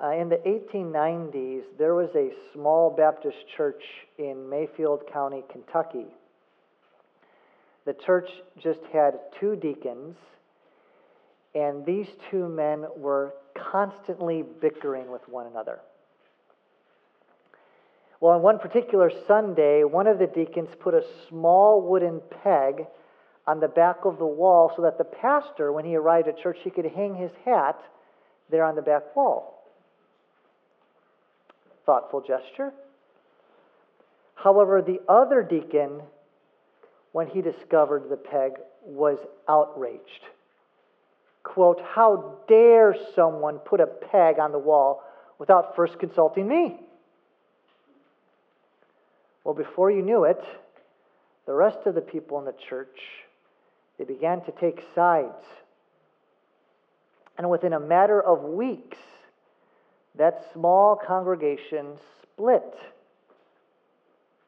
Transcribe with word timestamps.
Uh, 0.00 0.10
in 0.12 0.28
the 0.28 0.36
1890s, 0.36 1.62
there 1.78 1.94
was 1.94 2.10
a 2.14 2.30
small 2.52 2.90
Baptist 2.90 3.36
church 3.56 3.82
in 4.18 4.48
Mayfield 4.48 5.02
County, 5.12 5.42
Kentucky. 5.50 6.06
The 7.84 7.94
church 7.94 8.28
just 8.60 8.80
had 8.92 9.18
two 9.40 9.56
deacons, 9.56 10.16
and 11.54 11.84
these 11.84 12.06
two 12.30 12.48
men 12.48 12.86
were 12.96 13.34
constantly 13.54 14.44
bickering 14.60 15.10
with 15.10 15.28
one 15.28 15.46
another. 15.46 15.80
Well, 18.20 18.34
on 18.34 18.42
one 18.42 18.58
particular 18.60 19.10
Sunday, 19.26 19.82
one 19.82 20.06
of 20.06 20.18
the 20.18 20.28
deacons 20.28 20.68
put 20.78 20.94
a 20.94 21.02
small 21.28 21.82
wooden 21.82 22.20
peg 22.42 22.86
on 23.48 23.58
the 23.58 23.68
back 23.68 24.04
of 24.04 24.18
the 24.18 24.26
wall 24.26 24.72
so 24.76 24.82
that 24.82 24.96
the 24.96 25.04
pastor, 25.04 25.72
when 25.72 25.84
he 25.84 25.96
arrived 25.96 26.28
at 26.28 26.38
church, 26.38 26.58
he 26.62 26.70
could 26.70 26.86
hang 26.86 27.16
his 27.16 27.32
hat 27.44 27.80
there 28.48 28.64
on 28.64 28.76
the 28.76 28.82
back 28.82 29.16
wall. 29.16 29.51
Thoughtful 31.84 32.20
gesture. 32.20 32.72
However, 34.34 34.82
the 34.82 35.00
other 35.08 35.42
deacon, 35.42 36.02
when 37.12 37.28
he 37.28 37.42
discovered 37.42 38.08
the 38.08 38.16
peg, 38.16 38.52
was 38.84 39.18
outraged. 39.48 40.22
Quote, 41.42 41.80
How 41.80 42.38
dare 42.48 42.96
someone 43.14 43.58
put 43.58 43.80
a 43.80 43.86
peg 43.86 44.38
on 44.38 44.52
the 44.52 44.58
wall 44.58 45.02
without 45.38 45.76
first 45.76 45.98
consulting 45.98 46.48
me? 46.48 46.80
Well, 49.44 49.54
before 49.54 49.90
you 49.90 50.02
knew 50.02 50.24
it, 50.24 50.42
the 51.46 51.52
rest 51.52 51.78
of 51.86 51.94
the 51.94 52.00
people 52.00 52.38
in 52.38 52.44
the 52.44 52.54
church, 52.68 53.00
they 53.98 54.04
began 54.04 54.40
to 54.42 54.52
take 54.52 54.84
sides. 54.94 55.44
And 57.36 57.50
within 57.50 57.72
a 57.72 57.80
matter 57.80 58.20
of 58.20 58.44
weeks, 58.44 58.98
that 60.16 60.46
small 60.52 60.96
congregation 60.96 61.96
split. 62.22 62.74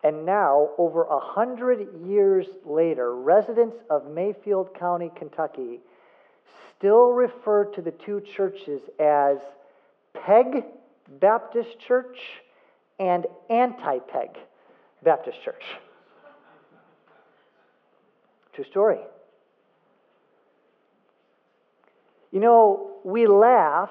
And 0.02 0.26
now, 0.26 0.70
over 0.76 1.04
a 1.04 1.18
hundred 1.18 1.88
years 2.06 2.46
later, 2.66 3.14
residents 3.14 3.76
of 3.88 4.06
Mayfield 4.06 4.74
County, 4.78 5.10
Kentucky, 5.16 5.80
still 6.76 7.12
refer 7.12 7.64
to 7.66 7.80
the 7.80 7.90
two 7.90 8.20
churches 8.20 8.82
as 9.00 9.38
Peg 10.12 10.64
Baptist 11.20 11.78
Church 11.78 12.18
and 12.98 13.26
Anti 13.48 13.98
Peg 14.00 14.30
Baptist 15.02 15.42
Church. 15.42 15.64
True 18.52 18.64
story. 18.64 18.98
You 22.30 22.40
know, 22.40 22.90
we 23.04 23.26
laugh, 23.26 23.90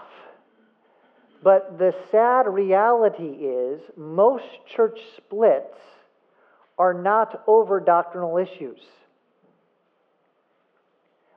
but 1.44 1.78
the 1.78 1.94
sad 2.12 2.48
reality 2.48 3.24
is 3.24 3.82
most 3.98 4.46
church 4.76 5.00
splits 5.18 5.78
are 6.78 6.94
not 6.94 7.44
over 7.48 7.80
doctrinal 7.80 8.38
issues. 8.38 8.80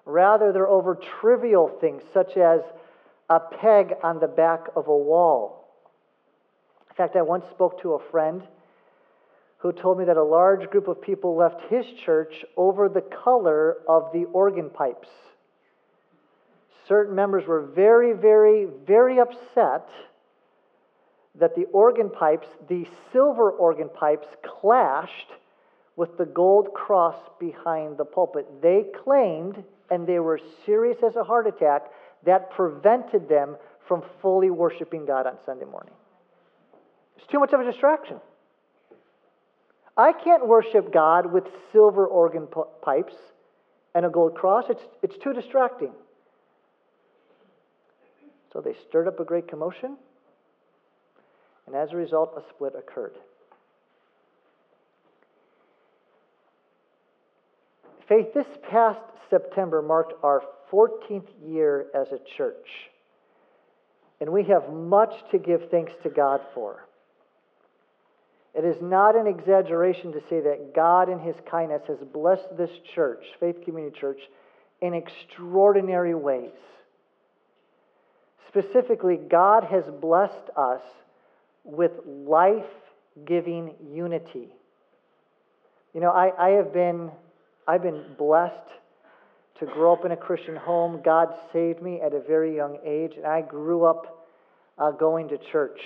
Rather, 0.05 0.53
they're 0.53 0.69
over 0.69 0.99
trivial 1.21 1.69
things 1.81 2.03
such 2.15 2.37
as 2.37 2.61
a 3.29 3.41
peg 3.41 3.95
on 4.05 4.21
the 4.21 4.29
back 4.29 4.67
of 4.77 4.87
a 4.87 4.97
wall. 4.97 5.69
In 6.89 6.97
fact, 6.97 7.17
I 7.17 7.23
once 7.23 7.45
spoke 7.51 7.83
to 7.83 7.95
a 7.95 8.11
friend 8.11 8.43
who 9.59 9.73
told 9.73 9.99
me 9.99 10.05
that 10.05 10.17
a 10.17 10.23
large 10.23 10.71
group 10.71 10.87
of 10.87 11.03
people 11.03 11.35
left 11.35 11.61
his 11.69 11.85
church 12.05 12.45
over 12.57 12.89
the 12.89 13.01
color 13.01 13.79
of 13.89 14.13
the 14.13 14.25
organ 14.27 14.71
pipes. 14.71 15.09
Certain 16.89 17.15
members 17.15 17.47
were 17.47 17.63
very, 17.63 18.13
very, 18.13 18.67
very 18.87 19.19
upset 19.19 19.89
that 21.35 21.55
the 21.55 21.65
organ 21.73 22.09
pipes, 22.11 22.47
the 22.69 22.87
silver 23.13 23.51
organ 23.51 23.89
pipes, 23.89 24.27
clashed 24.43 25.31
with 25.97 26.17
the 26.17 26.25
gold 26.25 26.73
cross 26.75 27.17
behind 27.41 27.99
the 27.99 28.05
pulpit. 28.05 28.47
They 28.63 28.85
claimed, 29.05 29.63
and 29.91 30.07
they 30.07 30.19
were 30.19 30.41
serious 30.65 30.99
as 31.07 31.17
a 31.17 31.25
heart 31.25 31.47
attack, 31.47 31.87
that 32.25 32.51
prevented 32.51 33.29
them 33.29 33.57
from 33.89 34.03
fully 34.21 34.51
worshiping 34.51 35.07
God 35.07 35.27
on 35.27 35.37
Sunday 35.45 35.65
morning. 35.65 35.95
It's 37.17 37.27
too 37.27 37.39
much 37.39 37.53
of 37.53 37.61
a 37.61 37.65
distraction. 37.65 38.21
I 39.97 40.13
can't 40.13 40.47
worship 40.47 40.93
God 40.93 41.33
with 41.33 41.45
silver 41.73 42.07
organ 42.07 42.47
pipes 42.83 43.15
and 43.95 44.05
a 44.05 44.11
gold 44.11 44.35
cross. 44.35 44.65
It's, 44.69 44.83
it's 45.03 45.17
too 45.17 45.33
distracting. 45.33 45.93
So 48.57 48.63
they 48.63 48.75
stirred 48.89 49.07
up 49.07 49.21
a 49.21 49.25
great 49.25 49.49
commotion, 49.49 49.99
and 51.67 51.77
as 51.77 51.93
a 51.93 51.97
result, 51.97 52.33
a 52.39 52.43
split 52.55 52.73
occurred. 52.75 53.13
Faith, 58.09 58.33
this 58.33 58.47
past 58.71 59.01
September 59.29 59.83
marked 59.83 60.15
our 60.23 60.43
14th 60.73 61.29
year 61.47 61.89
as 61.95 62.09
a 62.13 62.19
church, 62.39 62.67
and 64.23 64.33
we 64.33 64.45
have 64.45 64.73
much 64.73 65.13
to 65.33 65.39
give 65.39 65.69
thanks 65.71 65.93
to 66.03 66.09
God 66.09 66.41
for. 66.55 66.87
It 68.55 68.65
is 68.65 68.81
not 68.81 69.17
an 69.17 69.27
exaggeration 69.27 70.13
to 70.13 70.21
say 70.31 70.41
that 70.41 70.73
God, 70.75 71.11
in 71.11 71.19
His 71.19 71.37
kindness, 71.51 71.83
has 71.89 71.99
blessed 72.11 72.57
this 72.57 72.71
church, 72.95 73.23
Faith 73.39 73.57
Community 73.67 74.01
Church, 74.01 74.21
in 74.81 74.95
extraordinary 74.95 76.15
ways. 76.15 76.53
Specifically, 78.57 79.17
God 79.17 79.65
has 79.65 79.85
blessed 80.01 80.49
us 80.57 80.81
with 81.63 81.93
life 82.07 82.65
giving 83.27 83.75
unity. 83.93 84.49
You 85.93 86.01
know, 86.01 86.11
I, 86.11 86.33
I 86.39 86.51
have 86.53 86.73
been, 86.73 87.11
I've 87.69 87.83
been 87.83 88.03
blessed 88.17 88.55
to 89.59 89.67
grow 89.67 89.93
up 89.93 90.07
in 90.07 90.13
a 90.13 90.17
Christian 90.17 90.57
home. 90.57 91.03
God 91.05 91.35
saved 91.53 91.83
me 91.83 92.01
at 92.01 92.15
a 92.15 92.21
very 92.21 92.57
young 92.57 92.79
age, 92.83 93.13
and 93.19 93.27
I 93.27 93.43
grew 93.43 93.85
up 93.85 94.27
uh, 94.79 94.91
going 94.91 95.29
to 95.29 95.37
church. 95.37 95.81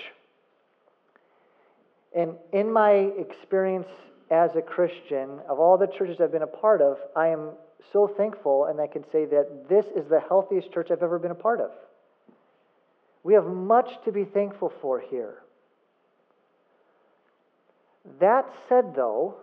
And 2.15 2.35
in 2.53 2.71
my 2.71 2.91
experience 2.91 3.89
as 4.29 4.55
a 4.55 4.61
Christian, 4.61 5.39
of 5.49 5.59
all 5.59 5.77
the 5.77 5.87
churches 5.87 6.21
I've 6.21 6.31
been 6.31 6.41
a 6.41 6.47
part 6.47 6.81
of, 6.81 6.99
I 7.17 7.27
am 7.27 7.49
so 7.91 8.07
thankful, 8.07 8.65
and 8.65 8.79
I 8.79 8.87
can 8.87 9.03
say 9.11 9.25
that 9.25 9.67
this 9.67 9.87
is 9.87 10.07
the 10.09 10.21
healthiest 10.21 10.71
church 10.71 10.87
I've 10.89 11.03
ever 11.03 11.19
been 11.19 11.31
a 11.31 11.35
part 11.35 11.59
of. 11.59 11.71
We 13.23 13.33
have 13.35 13.45
much 13.45 13.89
to 14.05 14.11
be 14.11 14.25
thankful 14.25 14.71
for 14.81 14.99
here. 14.99 15.37
That 18.19 18.45
said, 18.67 18.95
though, 18.95 19.35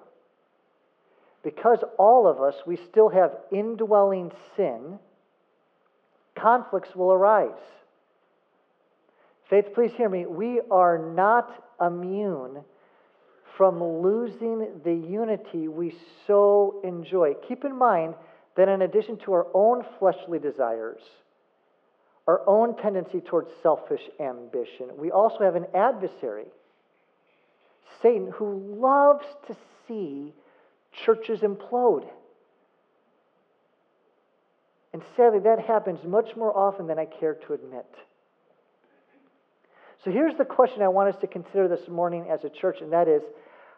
because 1.45 1.79
all 1.99 2.27
of 2.27 2.41
us, 2.41 2.55
we 2.67 2.77
still 2.91 3.09
have 3.09 3.33
indwelling 3.53 4.33
sin, 4.57 4.99
conflicts 6.35 6.95
will 6.95 7.13
arise. 7.13 7.51
Faith, 9.49 9.67
please 9.75 9.93
hear 9.97 10.09
me. 10.09 10.27
We 10.27 10.61
are 10.71 10.99
not 10.99 11.65
immune 11.81 12.65
from 13.57 13.83
losing 13.83 14.81
the 14.85 14.95
unity 14.95 15.69
we 15.69 15.95
so 16.27 16.81
enjoy. 16.85 17.35
Keep 17.49 17.65
in 17.65 17.77
mind 17.77 18.15
that 18.57 18.69
in 18.69 18.83
addition 18.83 19.17
to 19.19 19.33
our 19.33 19.47
own 19.55 19.85
fleshly 19.99 20.39
desires, 20.39 21.01
our 22.29 22.47
own 22.47 22.77
tendency 22.77 23.21
towards 23.21 23.49
selfish 23.63 24.03
ambition, 24.21 24.91
we 24.99 25.11
also 25.11 25.39
have 25.41 25.57
an 25.57 25.65
adversary, 25.75 26.45
Satan, 28.03 28.31
who 28.31 28.77
loves 28.79 29.25
to 29.47 29.57
see 29.89 30.35
churches 31.07 31.41
implode. 31.41 32.07
And 34.93 35.03
sadly, 35.17 35.41
that 35.41 35.59
happens 35.67 36.01
much 36.05 36.37
more 36.37 36.55
often 36.55 36.87
than 36.87 36.99
I 36.99 37.07
care 37.07 37.35
to 37.47 37.55
admit. 37.55 37.87
So 40.05 40.11
here's 40.11 40.37
the 40.37 40.45
question 40.45 40.83
I 40.83 40.89
want 40.89 41.15
us 41.15 41.21
to 41.23 41.27
consider 41.27 41.67
this 41.67 41.89
morning 41.89 42.27
as 42.31 42.45
a 42.45 42.51
church, 42.51 42.77
and 42.83 42.93
that 42.93 43.09
is 43.09 43.23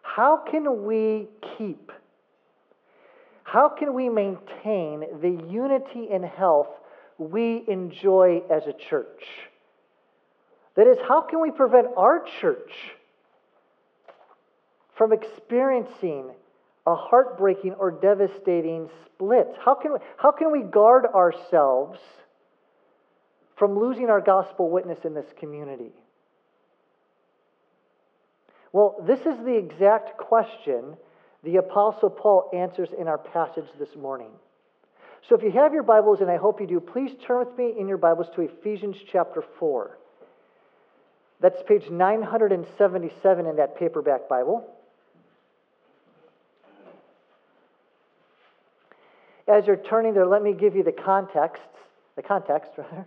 how 0.02 0.42
can 0.50 0.84
we 0.84 1.28
keep, 1.56 1.92
how 3.44 3.68
can 3.68 3.94
we 3.94 4.08
maintain 4.08 5.04
the 5.22 5.40
unity 5.48 6.08
and 6.12 6.24
health 6.24 6.66
we 7.20 7.62
enjoy 7.68 8.42
as 8.50 8.62
a 8.66 8.72
church? 8.72 9.22
That 10.76 10.86
is, 10.86 10.96
how 11.06 11.20
can 11.20 11.42
we 11.42 11.50
prevent 11.50 11.88
our 11.96 12.24
church 12.40 12.72
from 14.96 15.12
experiencing 15.12 16.30
a 16.86 16.94
heartbreaking 16.94 17.74
or 17.78 17.90
devastating 17.90 18.88
split? 19.04 19.48
How 19.62 19.74
can 19.74 19.92
we, 19.92 19.98
how 20.16 20.32
can 20.32 20.50
we 20.50 20.62
guard 20.62 21.04
ourselves 21.04 21.98
from 23.56 23.78
losing 23.78 24.08
our 24.08 24.22
gospel 24.22 24.70
witness 24.70 24.98
in 25.04 25.12
this 25.12 25.26
community? 25.38 25.92
Well, 28.72 28.96
this 29.06 29.20
is 29.20 29.44
the 29.44 29.56
exact 29.56 30.16
question 30.16 30.96
the 31.42 31.56
Apostle 31.56 32.10
Paul 32.10 32.50
answers 32.54 32.90
in 32.98 33.08
our 33.08 33.18
passage 33.18 33.64
this 33.78 33.94
morning. 33.96 34.30
So 35.28 35.36
if 35.36 35.42
you 35.42 35.50
have 35.52 35.72
your 35.72 35.82
Bibles, 35.82 36.20
and 36.20 36.30
I 36.30 36.36
hope 36.36 36.60
you 36.60 36.66
do, 36.66 36.80
please 36.80 37.12
turn 37.26 37.38
with 37.46 37.56
me 37.56 37.74
in 37.78 37.86
your 37.88 37.98
Bibles 37.98 38.26
to 38.34 38.42
Ephesians 38.42 38.96
chapter 39.12 39.44
4. 39.58 39.98
That's 41.40 41.62
page 41.66 41.88
977 41.90 43.46
in 43.46 43.56
that 43.56 43.78
paperback 43.78 44.28
Bible. 44.28 44.66
As 49.46 49.66
you're 49.66 49.76
turning 49.76 50.14
there, 50.14 50.26
let 50.26 50.42
me 50.42 50.52
give 50.52 50.76
you 50.76 50.82
the 50.82 50.92
context, 50.92 51.62
the 52.16 52.22
context 52.22 52.72
rather. 52.78 53.06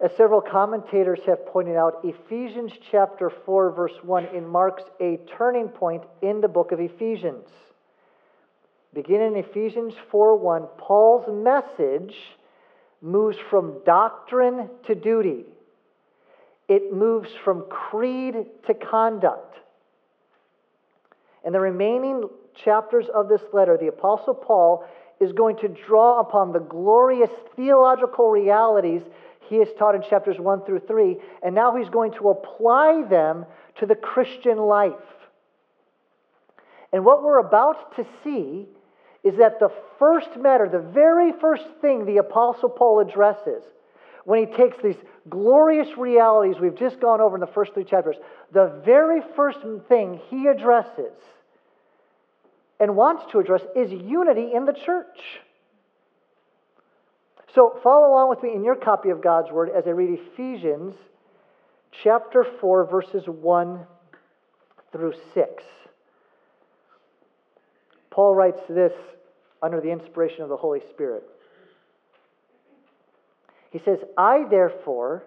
As 0.00 0.10
several 0.16 0.40
commentators 0.40 1.20
have 1.26 1.46
pointed 1.46 1.76
out, 1.76 2.00
Ephesians 2.04 2.72
chapter 2.90 3.30
4 3.30 3.70
verse 3.70 3.94
1 4.02 4.26
in 4.34 4.46
marks 4.46 4.82
a 5.00 5.18
turning 5.38 5.68
point 5.68 6.02
in 6.20 6.40
the 6.40 6.48
book 6.48 6.72
of 6.72 6.80
Ephesians. 6.80 7.46
Beginning 8.94 9.36
in 9.36 9.44
Ephesians 9.44 9.94
4:1, 10.12 10.68
Paul's 10.78 11.26
message 11.28 12.14
moves 13.02 13.36
from 13.50 13.82
doctrine 13.84 14.70
to 14.84 14.94
duty. 14.94 15.44
It 16.68 16.92
moves 16.92 17.28
from 17.44 17.62
creed 17.68 18.46
to 18.66 18.74
conduct. 18.74 19.56
In 21.44 21.52
the 21.52 21.60
remaining 21.60 22.28
chapters 22.54 23.08
of 23.08 23.28
this 23.28 23.42
letter, 23.52 23.76
the 23.76 23.88
Apostle 23.88 24.34
Paul 24.34 24.84
is 25.18 25.32
going 25.32 25.56
to 25.56 25.68
draw 25.68 26.20
upon 26.20 26.52
the 26.52 26.60
glorious 26.60 27.30
theological 27.56 28.30
realities 28.30 29.02
he 29.40 29.56
has 29.56 29.68
taught 29.76 29.96
in 29.96 30.02
chapters 30.02 30.38
1 30.38 30.64
through 30.64 30.80
3, 30.80 31.20
and 31.42 31.54
now 31.54 31.76
he's 31.76 31.90
going 31.90 32.12
to 32.12 32.30
apply 32.30 33.02
them 33.02 33.44
to 33.76 33.86
the 33.86 33.96
Christian 33.96 34.56
life. 34.56 34.92
And 36.92 37.04
what 37.04 37.24
we're 37.24 37.40
about 37.40 37.96
to 37.96 38.06
see 38.22 38.68
is 39.24 39.38
that 39.38 39.58
the 39.58 39.70
first 39.98 40.36
matter, 40.38 40.68
the 40.68 40.78
very 40.78 41.32
first 41.40 41.64
thing 41.80 42.04
the 42.04 42.18
Apostle 42.18 42.68
Paul 42.68 43.00
addresses, 43.00 43.62
when 44.24 44.46
he 44.46 44.54
takes 44.54 44.76
these 44.82 44.96
glorious 45.28 45.88
realities 45.96 46.60
we've 46.60 46.78
just 46.78 47.00
gone 47.00 47.20
over 47.20 47.36
in 47.36 47.40
the 47.40 47.46
first 47.46 47.74
three 47.74 47.84
chapters, 47.84 48.16
the 48.52 48.80
very 48.84 49.20
first 49.34 49.58
thing 49.88 50.20
he 50.30 50.46
addresses 50.46 51.12
and 52.80 52.96
wants 52.96 53.24
to 53.32 53.38
address 53.38 53.62
is 53.76 53.90
unity 53.90 54.50
in 54.54 54.64
the 54.64 54.72
church. 54.72 55.40
So 57.54 57.78
follow 57.82 58.08
along 58.08 58.30
with 58.30 58.42
me 58.42 58.52
in 58.54 58.64
your 58.64 58.74
copy 58.74 59.10
of 59.10 59.22
God's 59.22 59.50
Word 59.52 59.70
as 59.70 59.84
I 59.86 59.90
read 59.90 60.18
Ephesians 60.18 60.94
chapter 62.02 62.44
4, 62.60 62.90
verses 62.90 63.24
1 63.26 63.86
through 64.92 65.14
6. 65.32 65.64
Paul 68.14 68.34
writes 68.34 68.60
this 68.68 68.92
under 69.60 69.80
the 69.80 69.90
inspiration 69.90 70.42
of 70.42 70.48
the 70.48 70.56
Holy 70.56 70.80
Spirit. 70.90 71.24
He 73.72 73.80
says, 73.84 73.98
I 74.16 74.44
therefore, 74.48 75.24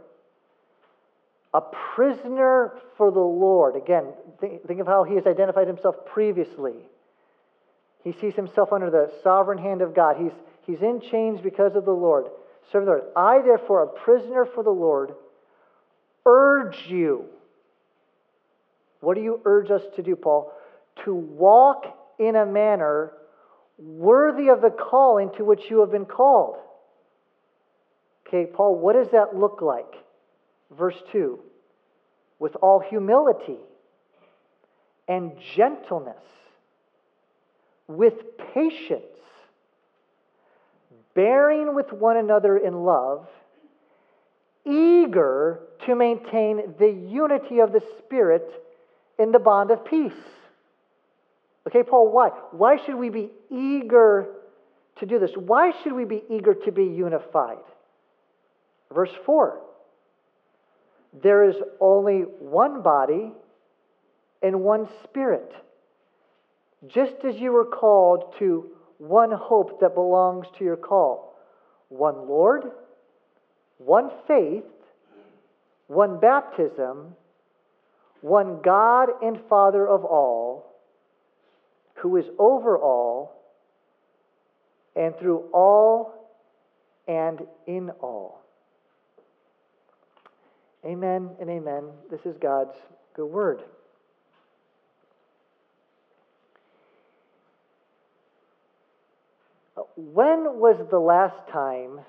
a 1.53 1.59
prisoner 1.95 2.71
for 2.95 3.11
the 3.11 3.19
Lord. 3.19 3.75
Again, 3.75 4.13
think, 4.39 4.79
of 4.79 4.87
how 4.87 5.03
he 5.03 5.15
has 5.15 5.27
identified 5.27 5.67
himself 5.67 5.95
previously. 6.05 6.75
He 8.05 8.13
sees 8.21 8.35
himself 8.35 8.71
under 8.71 8.89
the 8.89 9.11
sovereign 9.21 9.57
hand 9.57 9.81
of 9.81 9.93
God. 9.93 10.15
He's, 10.17 10.31
he's 10.65 10.81
in 10.81 11.01
chains 11.11 11.41
because 11.41 11.75
of 11.75 11.83
the 11.83 11.91
Lord. 11.91 12.27
Serve 12.71 12.85
the 12.85 12.91
Lord. 12.91 13.03
I, 13.17 13.41
therefore, 13.41 13.83
a 13.83 13.87
prisoner 13.87 14.45
for 14.45 14.63
the 14.63 14.69
Lord, 14.69 15.13
urge 16.25 16.85
you. 16.87 17.25
What 19.01 19.15
do 19.15 19.21
you 19.21 19.41
urge 19.43 19.71
us 19.71 19.81
to 19.97 20.03
do, 20.03 20.15
Paul? 20.15 20.53
To 21.03 21.13
walk 21.13 21.85
in 22.19 22.35
a 22.35 22.45
manner 22.45 23.13
worthy 23.77 24.49
of 24.49 24.61
the 24.61 24.69
calling 24.69 25.31
to 25.37 25.45
which 25.45 25.61
you 25.69 25.81
have 25.81 25.91
been 25.91 26.05
called. 26.05 26.57
Okay, 28.27 28.45
Paul, 28.51 28.77
what 28.79 28.93
does 28.93 29.09
that 29.11 29.35
look 29.35 29.61
like? 29.61 29.93
Verse 30.77 31.01
2 31.11 31.39
with 32.39 32.55
all 32.61 32.79
humility 32.79 33.57
and 35.07 35.31
gentleness, 35.55 36.21
with 37.87 38.13
patience, 38.53 39.03
bearing 41.15 41.73
with 41.73 41.91
one 41.93 42.17
another 42.17 42.57
in 42.57 42.83
love, 42.83 43.27
eager 44.65 45.61
to 45.85 45.95
maintain 45.95 46.75
the 46.77 46.91
unity 46.91 47.59
of 47.59 47.71
the 47.71 47.81
Spirit 47.99 48.47
in 49.17 49.31
the 49.31 49.39
bond 49.39 49.71
of 49.71 49.85
peace. 49.85 50.11
Okay, 51.67 51.83
Paul, 51.83 52.09
why? 52.11 52.29
Why 52.51 52.77
should 52.85 52.95
we 52.95 53.09
be 53.09 53.29
eager 53.51 54.29
to 54.99 55.05
do 55.05 55.19
this? 55.19 55.31
Why 55.35 55.73
should 55.83 55.91
we 55.91 56.05
be 56.05 56.23
eager 56.29 56.53
to 56.53 56.71
be 56.71 56.85
unified? 56.85 57.57
Verse 58.93 59.11
4 59.25 59.59
There 61.21 61.49
is 61.49 61.57
only 61.81 62.21
one 62.21 62.81
body 62.81 63.33
and 64.41 64.61
one 64.61 64.87
spirit, 65.03 65.51
just 66.87 67.25
as 67.27 67.35
you 67.35 67.51
were 67.51 67.65
called 67.65 68.35
to 68.39 68.71
one 68.97 69.31
hope 69.31 69.81
that 69.81 69.93
belongs 69.93 70.47
to 70.57 70.63
your 70.63 70.77
call 70.77 71.35
one 71.89 72.29
Lord, 72.29 72.63
one 73.77 74.09
faith, 74.25 74.63
one 75.87 76.19
baptism, 76.19 77.15
one 78.21 78.61
God 78.61 79.09
and 79.21 79.39
Father 79.49 79.85
of 79.87 80.05
all, 80.05 80.66
who 81.97 82.17
is 82.17 82.25
over 82.37 82.77
all 82.77 83.33
and 84.95 85.17
through 85.17 85.43
all 85.53 86.13
and 87.07 87.41
in 87.65 87.89
all. 88.01 88.41
Amen 90.85 91.31
and 91.39 91.49
amen. 91.49 91.89
This 92.09 92.21
is 92.25 92.35
God's 92.37 92.75
good 93.15 93.25
word. 93.25 93.61
Uh, 99.75 99.81
when 99.95 100.59
was 100.59 100.77
the 100.89 100.99
last 100.99 101.47
time 101.51 101.99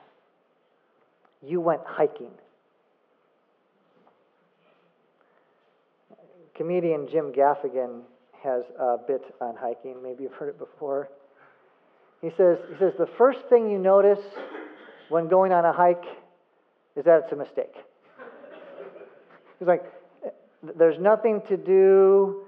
you 1.43 1.61
went 1.61 1.82
hiking? 1.85 2.31
Comedian 6.55 7.08
Jim 7.11 7.32
Gaffigan 7.32 8.02
has 8.43 8.62
a 8.79 8.96
bit 9.06 9.23
on 9.40 9.56
hiking. 9.56 10.02
Maybe 10.02 10.25
you've 10.25 10.35
heard 10.35 10.49
it 10.49 10.58
before. 10.58 11.08
He 12.20 12.31
says, 12.37 12.58
he 12.70 12.79
says 12.79 12.93
the 12.99 13.08
first 13.19 13.40
thing 13.49 13.70
you 13.70 13.79
notice 13.79 14.25
when 15.08 15.29
going 15.29 15.52
on 15.52 15.64
a 15.64 15.73
hike 15.73 16.05
is 16.96 17.05
that 17.05 17.23
it's 17.25 17.32
a 17.32 17.37
mistake. 17.37 17.75
He's 19.58 19.69
like, 19.69 19.85
there's 20.76 20.99
nothing 20.99 21.42
to 21.49 21.57
do. 21.57 22.42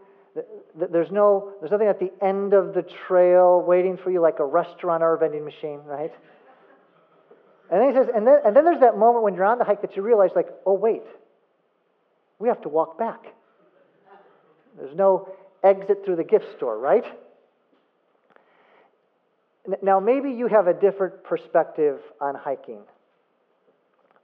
There's 0.77 1.11
no, 1.11 1.53
there's 1.61 1.73
nothing 1.73 1.89
at 1.89 1.99
the 1.99 2.13
end 2.25 2.53
of 2.55 2.75
the 2.75 2.83
trail 3.07 3.63
waiting 3.67 3.97
for 3.97 4.11
you 4.11 4.21
like 4.21 4.39
a 4.39 4.45
restaurant 4.45 5.03
or 5.03 5.15
a 5.15 5.19
vending 5.19 5.45
machine, 5.45 5.81
right? 5.85 6.13
And 7.71 7.81
then 7.81 7.89
he 7.91 7.95
says, 7.95 8.09
and 8.15 8.27
then, 8.27 8.39
and 8.45 8.55
then 8.57 8.65
there's 8.65 8.81
that 8.81 8.97
moment 8.99 9.23
when 9.25 9.35
you're 9.35 9.45
on 9.45 9.59
the 9.59 9.65
hike 9.65 9.83
that 9.83 9.97
you 9.97 10.03
realize, 10.03 10.31
like, 10.35 10.49
oh 10.67 10.75
wait, 10.75 11.03
we 12.39 12.49
have 12.49 12.61
to 12.63 12.69
walk 12.69 12.99
back. 12.99 13.27
There's 14.77 14.95
no 14.97 15.29
exit 15.63 16.05
through 16.05 16.17
the 16.17 16.25
gift 16.25 16.47
store, 16.57 16.79
right? 16.79 17.05
Now, 19.83 20.01
maybe 20.01 20.31
you 20.31 20.47
have 20.47 20.67
a 20.67 20.75
different 20.75 21.23
perspective 21.23 22.01
on 22.21 22.35
hiking. 22.35 22.81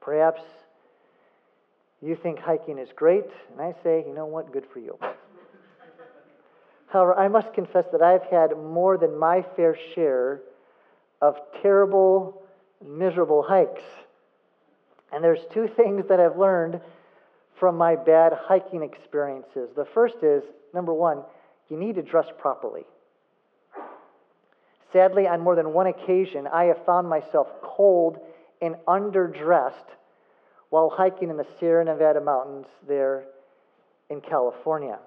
Perhaps 0.00 0.40
you 2.02 2.16
think 2.16 2.38
hiking 2.38 2.78
is 2.78 2.88
great, 2.94 3.26
and 3.52 3.60
I 3.60 3.74
say, 3.82 4.04
you 4.06 4.14
know 4.14 4.26
what, 4.26 4.52
good 4.52 4.64
for 4.72 4.78
you. 4.78 4.98
However, 6.88 7.14
I 7.18 7.28
must 7.28 7.52
confess 7.52 7.84
that 7.92 8.02
I've 8.02 8.24
had 8.24 8.56
more 8.56 8.96
than 8.96 9.18
my 9.18 9.44
fair 9.56 9.76
share 9.94 10.40
of 11.20 11.36
terrible, 11.62 12.42
miserable 12.86 13.42
hikes. 13.42 13.82
And 15.12 15.22
there's 15.22 15.40
two 15.52 15.68
things 15.68 16.04
that 16.08 16.20
I've 16.20 16.38
learned 16.38 16.80
from 17.58 17.76
my 17.76 17.96
bad 17.96 18.32
hiking 18.34 18.82
experiences. 18.82 19.70
The 19.74 19.86
first 19.94 20.16
is 20.22 20.42
number 20.74 20.92
one, 20.92 21.22
you 21.68 21.76
need 21.76 21.94
to 21.96 22.02
dress 22.02 22.26
properly. 22.38 22.84
Sadly, 24.92 25.26
on 25.26 25.40
more 25.40 25.56
than 25.56 25.72
one 25.72 25.86
occasion, 25.86 26.46
I 26.46 26.64
have 26.64 26.84
found 26.84 27.08
myself 27.08 27.48
cold 27.62 28.18
and 28.62 28.76
underdressed 28.86 29.90
while 30.70 30.90
hiking 30.90 31.30
in 31.30 31.36
the 31.36 31.46
Sierra 31.58 31.84
Nevada 31.84 32.20
mountains 32.20 32.66
there 32.86 33.24
in 34.10 34.20
California. 34.20 34.98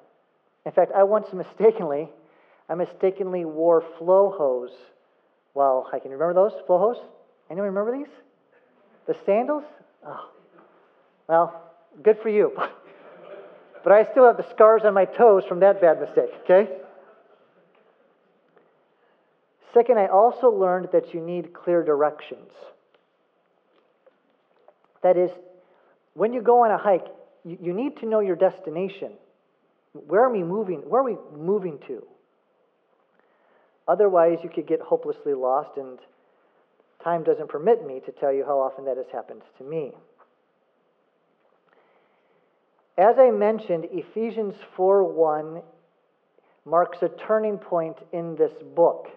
In 0.66 0.72
fact, 0.72 0.92
I 0.96 1.04
once 1.04 1.28
mistakenly, 1.34 2.10
I 2.70 2.76
mistakenly 2.76 3.46
wore 3.46 3.82
Flojos 4.00 4.72
while 5.54 5.88
hiking. 5.90 6.12
Remember 6.12 6.34
those 6.34 6.54
Flojos? 6.68 6.98
Anyone 7.50 7.70
remember 7.70 7.98
these? 7.98 8.14
The 9.08 9.16
sandals? 9.26 9.64
Oh. 10.06 10.30
Well, 11.28 11.69
good 12.02 12.18
for 12.22 12.30
you. 12.30 12.52
but 13.84 13.94
I 13.94 14.10
still 14.12 14.26
have 14.26 14.38
the 14.38 14.50
scars 14.50 14.84
on 14.86 14.94
my 14.94 15.06
toes 15.06 15.44
from 15.48 15.60
that 15.62 15.82
bad 15.82 16.00
mistake, 16.00 16.32
okay? 16.44 16.70
Second, 19.74 20.00
I 20.00 20.08
also 20.08 20.50
learned 20.50 20.90
that 20.94 21.14
you 21.14 21.22
need 21.22 21.54
clear 21.54 21.84
directions. 21.84 22.52
That 25.04 25.16
is, 25.16 25.32
when 26.14 26.34
you 26.34 26.42
go 26.42 26.66
on 26.66 26.72
a 26.72 26.78
hike, 26.78 27.06
you, 27.46 27.58
you 27.62 27.74
need 27.74 27.98
to 27.98 28.06
know 28.06 28.20
your 28.20 28.36
destination. 28.36 29.12
Where 29.94 30.24
are 30.24 30.32
we 30.32 30.44
moving? 30.44 30.80
Where 30.80 31.02
are 31.02 31.06
we 31.06 31.18
moving 31.36 31.80
to? 31.88 32.06
Otherwise, 33.88 34.40
you 34.44 34.50
could 34.50 34.68
get 34.68 34.82
hopelessly 34.82 35.34
lost, 35.34 35.78
and 35.78 36.00
time 37.04 37.24
doesn't 37.24 37.50
permit 37.50 37.86
me 37.86 38.02
to 38.06 38.12
tell 38.12 38.32
you 38.32 38.46
how 38.46 38.60
often 38.60 38.86
that 38.86 38.98
has 38.98 39.08
happened 39.12 39.42
to 39.58 39.64
me. 39.64 39.94
As 43.00 43.18
I 43.18 43.32
mentioned, 43.32 43.86
Ephesians 43.94 44.56
4 44.76 45.06
1 45.06 45.62
marks 46.66 47.02
a 47.02 47.08
turning 47.08 47.58
point 47.58 47.96
in 48.12 48.36
this 48.36 48.52
book. 48.76 49.08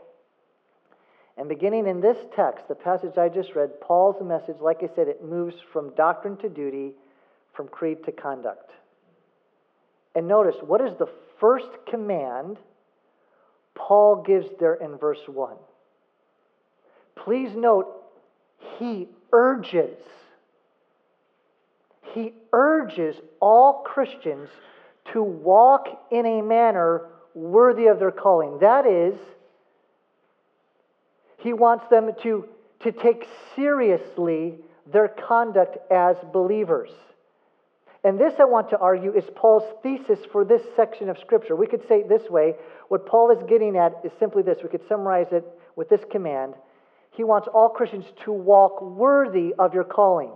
And 1.37 1.49
beginning 1.49 1.89
in 1.89 2.01
this 2.01 2.17
text, 2.37 2.69
the 2.69 2.77
passage 2.77 3.19
I 3.19 3.29
just 3.29 3.57
read, 3.57 3.81
Paul's 3.81 4.23
message, 4.23 4.61
like 4.61 4.85
I 4.85 4.95
said, 4.95 5.09
it 5.09 5.25
moves 5.25 5.57
from 5.73 5.93
doctrine 5.97 6.37
to 6.39 6.49
duty, 6.49 6.93
from 7.55 7.67
creed 7.67 8.05
to 8.05 8.13
conduct. 8.13 8.71
And 10.15 10.29
notice, 10.29 10.57
what 10.65 10.81
is 10.81 10.95
the 10.97 11.11
first 11.41 11.71
command 11.91 12.59
Paul 13.75 14.23
gives 14.25 14.47
there 14.61 14.75
in 14.75 14.97
verse 14.97 15.27
1? 15.27 15.57
Please 17.17 17.57
note, 17.57 17.89
he 18.79 19.09
urges 19.33 19.99
he 22.15 22.35
urges 22.53 23.17
all 23.41 23.83
Christians 23.85 24.49
to 25.13 25.23
walk 25.23 25.87
in 26.11 26.27
a 26.27 26.43
manner 26.43 27.09
worthy 27.35 27.87
of 27.87 27.99
their 27.99 28.11
calling. 28.11 28.59
That 28.61 28.87
is, 28.87 29.15
he 31.39 31.53
wants 31.53 31.85
them 31.91 32.11
to, 32.23 32.49
to 32.81 32.93
take 32.93 33.27
seriously 33.57 34.59
their 34.91 35.09
conduct 35.09 35.79
as 35.91 36.17
believers. 36.33 36.91
And 38.05 38.19
this, 38.19 38.35
I 38.41 38.45
want 38.45 38.71
to 38.71 38.79
argue, 38.79 39.17
is 39.17 39.25
Paul's 39.37 39.63
thesis 39.83 40.19
for 40.33 40.45
this 40.45 40.63
section 40.75 41.09
of 41.09 41.19
Scripture. 41.19 41.55
We 41.55 41.69
could 41.69 41.87
say 41.89 42.01
it 42.01 42.09
this 42.09 42.29
way 42.29 42.55
what 42.89 43.07
Paul 43.07 43.31
is 43.31 43.43
getting 43.49 43.77
at 43.77 43.93
is 44.05 44.13
simply 44.19 44.43
this. 44.43 44.59
We 44.63 44.69
could 44.69 44.87
summarize 44.89 45.29
it 45.31 45.45
with 45.77 45.89
this 45.89 46.01
command 46.11 46.55
He 47.13 47.25
wants 47.25 47.49
all 47.53 47.69
Christians 47.69 48.05
to 48.25 48.33
walk 48.33 48.83
worthy 48.83 49.55
of 49.59 49.73
your 49.73 49.85
calling. 49.85 50.33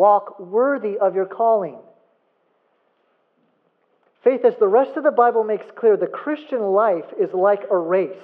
Walk 0.00 0.40
worthy 0.40 0.96
of 0.96 1.14
your 1.14 1.26
calling. 1.26 1.76
Faith, 4.24 4.46
as 4.46 4.54
the 4.58 4.66
rest 4.66 4.96
of 4.96 5.04
the 5.04 5.10
Bible 5.10 5.44
makes 5.44 5.66
clear, 5.76 5.98
the 5.98 6.06
Christian 6.06 6.62
life 6.62 7.04
is 7.20 7.34
like 7.34 7.64
a 7.70 7.76
race. 7.76 8.16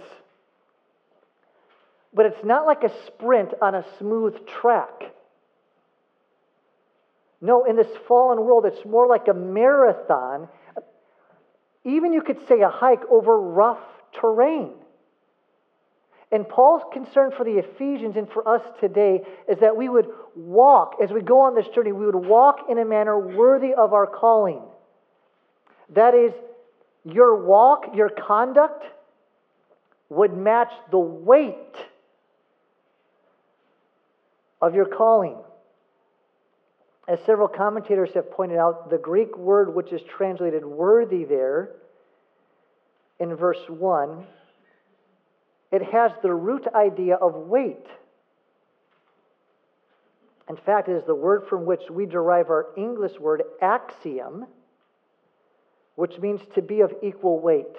But 2.14 2.25
it's 2.25 2.42
not 2.42 2.64
like 2.64 2.83
a 2.83 2.90
sprint 3.06 3.52
on 3.61 3.75
a 3.75 3.85
smooth 3.99 4.47
track. 4.47 5.02
No, 7.42 7.64
in 7.64 7.76
this 7.76 7.95
fallen 8.09 8.38
world, 8.38 8.64
it's 8.64 8.87
more 8.87 9.06
like 9.06 9.28
a 9.28 9.35
marathon. 9.35 10.49
Even 11.85 12.14
you 12.14 12.23
could 12.23 12.38
say 12.49 12.62
a 12.62 12.71
hike 12.71 13.04
over 13.11 13.38
rough 13.38 13.85
terrain. 14.18 14.73
And 16.33 16.49
Paul's 16.49 16.83
concern 16.92 17.30
for 17.37 17.45
the 17.45 17.59
Ephesians 17.59 18.16
and 18.16 18.28
for 18.28 18.47
us 18.49 18.62
today 18.80 19.23
is 19.49 19.59
that 19.61 19.76
we 19.76 19.88
would 19.88 20.09
walk, 20.35 20.97
as 21.02 21.11
we 21.11 21.21
go 21.21 21.40
on 21.40 21.54
this 21.54 21.68
journey, 21.68 21.92
we 21.92 22.04
would 22.04 22.16
walk 22.16 22.66
in 22.68 22.78
a 22.78 22.85
manner 22.85 23.18
worthy 23.18 23.73
of 23.73 23.92
our 23.92 24.06
calling. 24.06 24.62
That 25.90 26.14
is, 26.14 26.33
your 27.04 27.45
walk, 27.45 27.95
your 27.95 28.09
conduct 28.09 28.85
would 30.09 30.37
match 30.37 30.73
the 30.90 30.99
weight 30.99 31.76
of 34.61 34.75
your 34.75 34.87
calling. 34.87 35.37
As 37.06 37.21
several 37.25 37.47
commentators 37.47 38.11
have 38.14 38.33
pointed 38.33 38.59
out, 38.59 38.90
the 38.90 38.99
Greek 38.99 39.37
word 39.38 39.73
which 39.73 39.92
is 39.92 40.00
translated 40.02 40.64
worthy 40.64 41.25
there 41.25 41.71
in 43.21 43.35
verse 43.37 43.62
1 43.68 44.26
it 45.73 45.83
has 45.83 46.13
the 46.23 46.33
root 46.33 46.67
idea 46.75 47.17
of 47.17 47.35
weight. 47.35 47.87
In 50.49 50.57
fact, 50.57 50.89
it 50.89 50.93
is 50.93 51.05
the 51.05 51.15
word 51.15 51.47
from 51.49 51.67
which 51.67 51.83
we 51.91 52.07
derive 52.07 52.51
our 52.51 52.69
English 52.77 53.19
word 53.19 53.43
axiom, 53.61 54.47
which 55.97 56.19
means 56.19 56.41
to 56.55 56.63
be 56.63 56.81
of 56.81 56.95
equal 57.03 57.41
weight. 57.41 57.77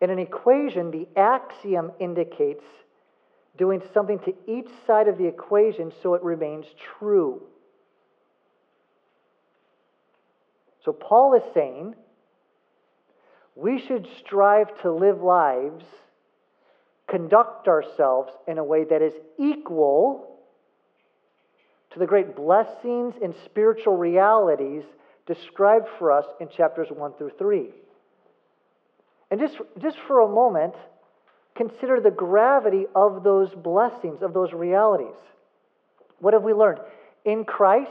In 0.00 0.10
an 0.10 0.18
equation, 0.20 0.92
the 0.92 1.08
axiom 1.16 1.90
indicates 1.98 2.64
doing 3.56 3.82
something 3.92 4.20
to 4.20 4.34
each 4.46 4.68
side 4.86 5.08
of 5.08 5.18
the 5.18 5.26
equation 5.26 5.92
so 6.02 6.14
it 6.14 6.22
remains 6.22 6.66
true. 6.98 7.42
So 10.84 10.92
Paul 10.92 11.34
is 11.34 11.42
saying 11.52 11.96
we 13.56 13.80
should 13.80 14.06
strive 14.20 14.80
to 14.82 14.92
live 14.92 15.20
lives 15.20 15.84
conduct 17.08 17.68
ourselves 17.68 18.32
in 18.46 18.58
a 18.58 18.64
way 18.64 18.84
that 18.84 19.02
is 19.02 19.14
equal 19.38 20.38
to 21.92 21.98
the 21.98 22.06
great 22.06 22.36
blessings 22.36 23.14
and 23.22 23.34
spiritual 23.46 23.96
realities 23.96 24.82
described 25.26 25.88
for 25.98 26.12
us 26.12 26.26
in 26.40 26.48
chapters 26.48 26.88
1 26.90 27.12
through 27.14 27.32
3. 27.38 27.70
And 29.30 29.40
just, 29.40 29.56
just 29.80 29.96
for 30.06 30.20
a 30.20 30.28
moment, 30.28 30.74
consider 31.54 32.00
the 32.00 32.10
gravity 32.10 32.86
of 32.94 33.24
those 33.24 33.50
blessings, 33.54 34.22
of 34.22 34.32
those 34.32 34.52
realities. 34.52 35.16
What 36.18 36.34
have 36.34 36.42
we 36.42 36.52
learned? 36.52 36.80
In 37.24 37.44
Christ, 37.44 37.90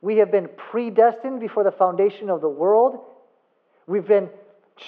we 0.00 0.18
have 0.18 0.30
been 0.30 0.48
predestined 0.70 1.40
before 1.40 1.64
the 1.64 1.72
foundation 1.72 2.30
of 2.30 2.40
the 2.40 2.48
world. 2.48 3.00
We've 3.86 4.06
been 4.06 4.28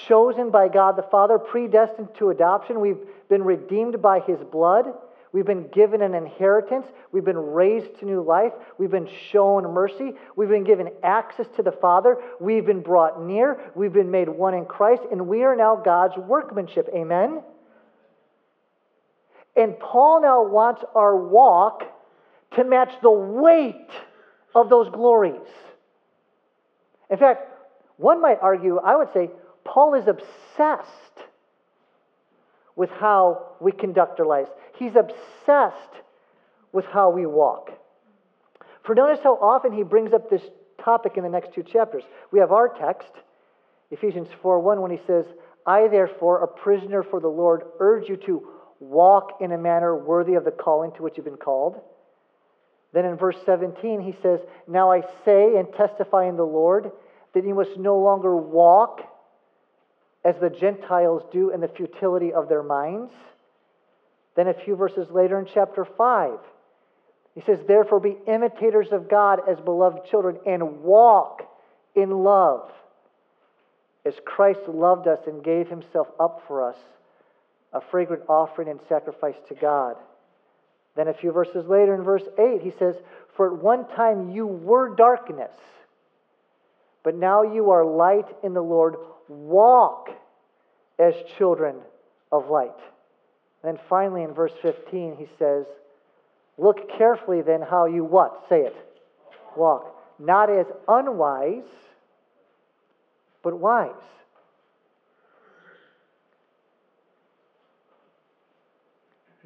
chosen 0.07 0.51
by 0.51 0.69
God 0.69 0.97
the 0.97 1.03
Father, 1.03 1.39
predestined 1.39 2.09
to 2.19 2.31
adoption. 2.31 2.81
We've 2.81 3.01
been 3.29 3.43
redeemed 3.43 4.01
by 4.01 4.21
His 4.21 4.39
blood. 4.51 4.87
We've 5.33 5.47
been 5.47 5.69
given 5.69 6.03
an 6.03 6.15
inheritance. 6.15 6.87
We've 7.11 7.25
been 7.25 7.39
raised 7.39 7.99
to 8.01 8.05
new 8.05 8.23
life. 8.23 8.53
We've 8.79 8.91
been 8.91 9.09
shown 9.31 9.65
mercy. 9.73 10.13
We've 10.37 10.49
been 10.49 10.65
given 10.65 10.91
access 11.03 11.47
to 11.57 11.63
the 11.63 11.73
Father. 11.73 12.19
We've 12.39 12.67
been 12.67 12.83
brought 12.83 13.23
near. 13.23 13.59
We've 13.75 13.93
been 13.93 14.11
made 14.11 14.29
one 14.29 14.55
in 14.55 14.67
Christ, 14.67 15.03
and 15.11 15.27
we 15.27 15.43
are 15.43 15.57
now 15.57 15.77
God's 15.77 16.17
workmanship. 16.19 16.89
Amen? 16.95 17.43
And 19.57 19.79
Paul 19.79 20.23
now 20.23 20.45
wants 20.45 20.83
our 20.95 21.17
walk 21.17 21.85
to 22.57 22.65
match 22.65 22.93
the 23.03 23.11
weight 23.11 23.89
of 24.55 24.69
those 24.69 24.91
glories. 24.91 25.41
In 27.11 27.17
fact, 27.17 27.49
one 27.97 28.21
might 28.21 28.39
argue, 28.41 28.79
I 28.79 28.97
would 28.97 29.13
say, 29.13 29.31
Paul 29.65 29.95
is 29.95 30.07
obsessed 30.07 31.29
with 32.77 32.91
how 32.91 33.47
we 33.61 33.73
conduct 33.73 34.19
our 34.21 34.27
lives. 34.27 34.51
He's 34.79 34.97
obsessed 34.97 36.03
with 36.73 36.85
how 36.87 37.11
we 37.11 37.27
walk. 37.27 37.71
For 38.85 38.95
notice 38.95 39.21
how 39.23 39.35
often 39.35 39.73
he 39.73 39.83
brings 39.83 40.13
up 40.13 40.31
this 40.31 40.43
topic 40.83 41.17
in 41.17 41.23
the 41.23 41.29
next 41.29 41.55
two 41.55 41.63
chapters. 41.63 42.03
We 42.33 42.41
have 42.41 42.51
our 42.51 42.69
text, 42.69 43.11
Ephesians 43.91 44.29
4 44.41 44.61
1, 44.61 44.81
when 44.81 44.91
he 44.91 45.01
says, 45.07 45.27
I, 45.67 45.87
therefore, 45.89 46.43
a 46.43 46.49
prisoner 46.49 47.03
for 47.03 47.21
the 47.21 47.29
Lord, 47.29 47.63
urge 47.79 48.09
you 48.09 48.17
to 48.27 48.49
walk 48.81 49.39
in 49.41 49.53
a 49.53 49.59
manner 49.59 49.97
worthy 49.97 50.35
of 50.35 50.45
the 50.45 50.51
calling 50.51 50.91
to 50.93 51.03
which 51.03 51.17
you've 51.17 51.27
been 51.27 51.37
called. 51.37 51.81
Then 52.93 53.05
in 53.05 53.17
verse 53.17 53.37
17, 53.47 54.01
he 54.01 54.15
says, 54.23 54.41
Now 54.67 54.91
I 54.91 55.03
say 55.25 55.57
and 55.57 55.73
testify 55.73 56.29
in 56.29 56.37
the 56.37 56.43
Lord 56.43 56.91
that 57.33 57.47
you 57.47 57.55
must 57.55 57.79
no 57.79 57.99
longer 57.99 58.37
walk 58.37 59.01
as 60.25 60.35
the 60.41 60.51
Gentiles 60.51 61.23
do 61.33 61.51
in 61.51 61.61
the 61.61 61.69
futility 61.69 62.33
of 62.33 62.49
their 62.49 62.63
minds. 62.63 63.13
Then 64.37 64.49
a 64.49 64.55
few 64.55 64.77
verses 64.77 65.09
later 65.11 65.39
in 65.39 65.47
chapter 65.53 65.85
5, 65.85 66.39
he 67.35 67.43
says, 67.43 67.59
Therefore 67.67 68.01
be 68.01 68.17
imitators 68.27 68.89
of 68.93 69.11
God 69.11 69.41
as 69.49 69.59
beloved 69.61 70.07
children 70.11 70.39
and 70.47 70.83
walk 70.83 71.43
in 71.95 72.11
love 72.11 72.71
as 74.05 74.15
Christ 74.25 74.61
loved 74.69 75.07
us 75.07 75.21
and 75.27 75.45
gave 75.45 75.69
himself 75.69 76.09
up 76.19 76.43
for 76.47 76.69
us, 76.69 76.77
a 77.73 77.81
fragrant 77.91 78.25
offering 78.29 78.69
and 78.69 78.81
sacrifice 78.89 79.37
to 79.49 79.55
God. 79.55 79.97
Then 80.97 81.09
a 81.09 81.15
few 81.15 81.33
verses 81.33 81.65
later 81.67 81.95
in 81.95 82.03
verse 82.03 82.25
8, 82.39 82.61
he 82.63 82.73
says, 82.79 82.97
For 83.37 83.55
at 83.55 83.63
one 83.63 83.87
time 83.89 84.31
you 84.31 84.47
were 84.47 84.95
darkness, 84.95 85.53
but 87.03 87.15
now 87.15 87.43
you 87.43 87.71
are 87.71 87.85
light 87.85 88.27
in 88.43 88.55
the 88.55 88.63
Lord 88.63 88.97
walk 89.33 90.11
as 90.99 91.15
children 91.39 91.77
of 92.31 92.49
light. 92.49 92.71
Then 93.63 93.79
finally 93.89 94.23
in 94.23 94.33
verse 94.33 94.53
15, 94.63 95.17
he 95.19 95.27
says, 95.39 95.67
Look 96.59 96.91
carefully 96.97 97.43
then 97.43 97.63
how 97.63 97.87
you 97.87 98.05
what? 98.05 98.45
Say 98.49 98.61
it. 98.61 98.77
Walk. 99.57 99.97
Not 100.19 100.51
as 100.51 100.67
unwise, 100.87 101.65
but 103.43 103.59
wise. 103.59 103.91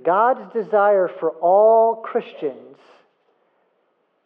God's 0.03 0.53
desire 0.53 1.09
for 1.09 1.31
all 1.31 1.97
Christians 1.97 2.77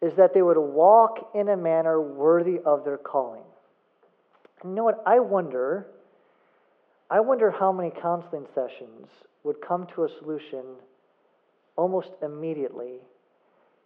is 0.01 0.13
that 0.15 0.33
they 0.33 0.41
would 0.41 0.57
walk 0.57 1.31
in 1.33 1.47
a 1.49 1.55
manner 1.55 2.01
worthy 2.01 2.59
of 2.65 2.83
their 2.83 2.97
calling. 2.97 3.43
And 4.61 4.71
you 4.71 4.75
know 4.75 4.83
what? 4.83 5.01
I 5.05 5.19
wonder, 5.19 5.87
I 7.09 7.19
wonder 7.19 7.51
how 7.51 7.71
many 7.71 7.91
counseling 8.01 8.45
sessions 8.53 9.07
would 9.43 9.57
come 9.65 9.87
to 9.95 10.03
a 10.03 10.09
solution 10.19 10.63
almost 11.75 12.09
immediately 12.21 12.99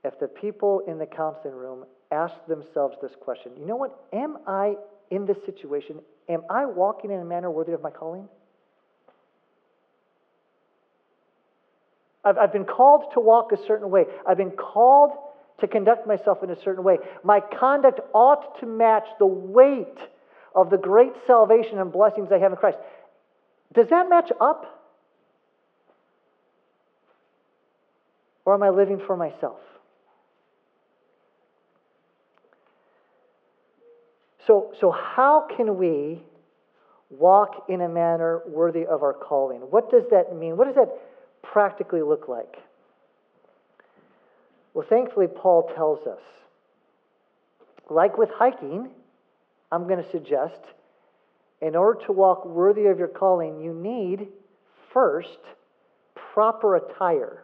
if 0.03 0.19
the 0.19 0.27
people 0.27 0.81
in 0.87 0.97
the 0.97 1.05
counseling 1.05 1.55
room 1.55 1.85
asked 2.11 2.47
themselves 2.47 2.95
this 3.01 3.11
question 3.19 3.53
You 3.57 3.65
know 3.65 3.75
what? 3.75 3.97
Am 4.13 4.37
I 4.47 4.75
in 5.11 5.25
this 5.25 5.37
situation? 5.45 5.99
Am 6.27 6.43
I 6.49 6.65
walking 6.65 7.11
in 7.11 7.19
a 7.19 7.25
manner 7.25 7.49
worthy 7.49 7.73
of 7.73 7.81
my 7.81 7.91
calling? 7.91 8.27
I've, 12.23 12.37
I've 12.37 12.53
been 12.53 12.65
called 12.65 13.05
to 13.13 13.19
walk 13.19 13.51
a 13.51 13.57
certain 13.67 13.89
way. 13.89 14.05
I've 14.27 14.37
been 14.37 14.51
called 14.51 15.11
to 15.61 15.67
conduct 15.67 16.07
myself 16.07 16.43
in 16.43 16.49
a 16.49 16.61
certain 16.63 16.83
way. 16.83 16.97
My 17.23 17.39
conduct 17.39 18.01
ought 18.13 18.59
to 18.59 18.65
match 18.65 19.05
the 19.19 19.27
weight 19.27 19.97
of 20.55 20.69
the 20.69 20.77
great 20.77 21.11
salvation 21.27 21.79
and 21.79 21.91
blessings 21.91 22.31
I 22.31 22.39
have 22.39 22.51
in 22.51 22.57
Christ. 22.57 22.77
Does 23.73 23.89
that 23.89 24.09
match 24.09 24.31
up? 24.39 24.81
Or 28.45 28.53
am 28.53 28.63
I 28.63 28.69
living 28.69 29.01
for 29.05 29.17
myself? 29.17 29.59
So, 34.47 34.71
so 34.79 34.91
how 34.91 35.47
can 35.55 35.77
we 35.77 36.21
walk 37.09 37.65
in 37.67 37.81
a 37.81 37.89
manner 37.89 38.41
worthy 38.47 38.85
of 38.85 39.03
our 39.03 39.13
calling? 39.13 39.59
What 39.59 39.89
does 39.89 40.03
that 40.11 40.35
mean? 40.35 40.55
What 40.55 40.65
does 40.65 40.75
that 40.75 40.89
practically 41.41 42.01
look 42.01 42.27
like? 42.27 42.57
Well, 44.73 44.85
thankfully, 44.87 45.27
Paul 45.27 45.71
tells 45.75 46.05
us. 46.05 46.21
Like 47.89 48.17
with 48.17 48.29
hiking, 48.33 48.89
I'm 49.75 49.89
going 49.89 50.01
to 50.01 50.09
suggest 50.09 50.61
in 51.61 51.75
order 51.75 51.99
to 52.05 52.13
walk 52.13 52.45
worthy 52.45 52.85
of 52.85 52.97
your 52.97 53.09
calling, 53.09 53.59
you 53.59 53.73
need 53.73 54.29
first 54.93 55.39
proper 56.33 56.77
attire. 56.77 57.43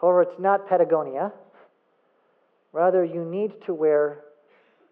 However, 0.00 0.22
it's 0.22 0.40
not 0.40 0.68
Patagonia. 0.68 1.32
Rather, 2.72 3.04
you 3.04 3.24
need 3.24 3.52
to 3.66 3.74
wear 3.74 4.24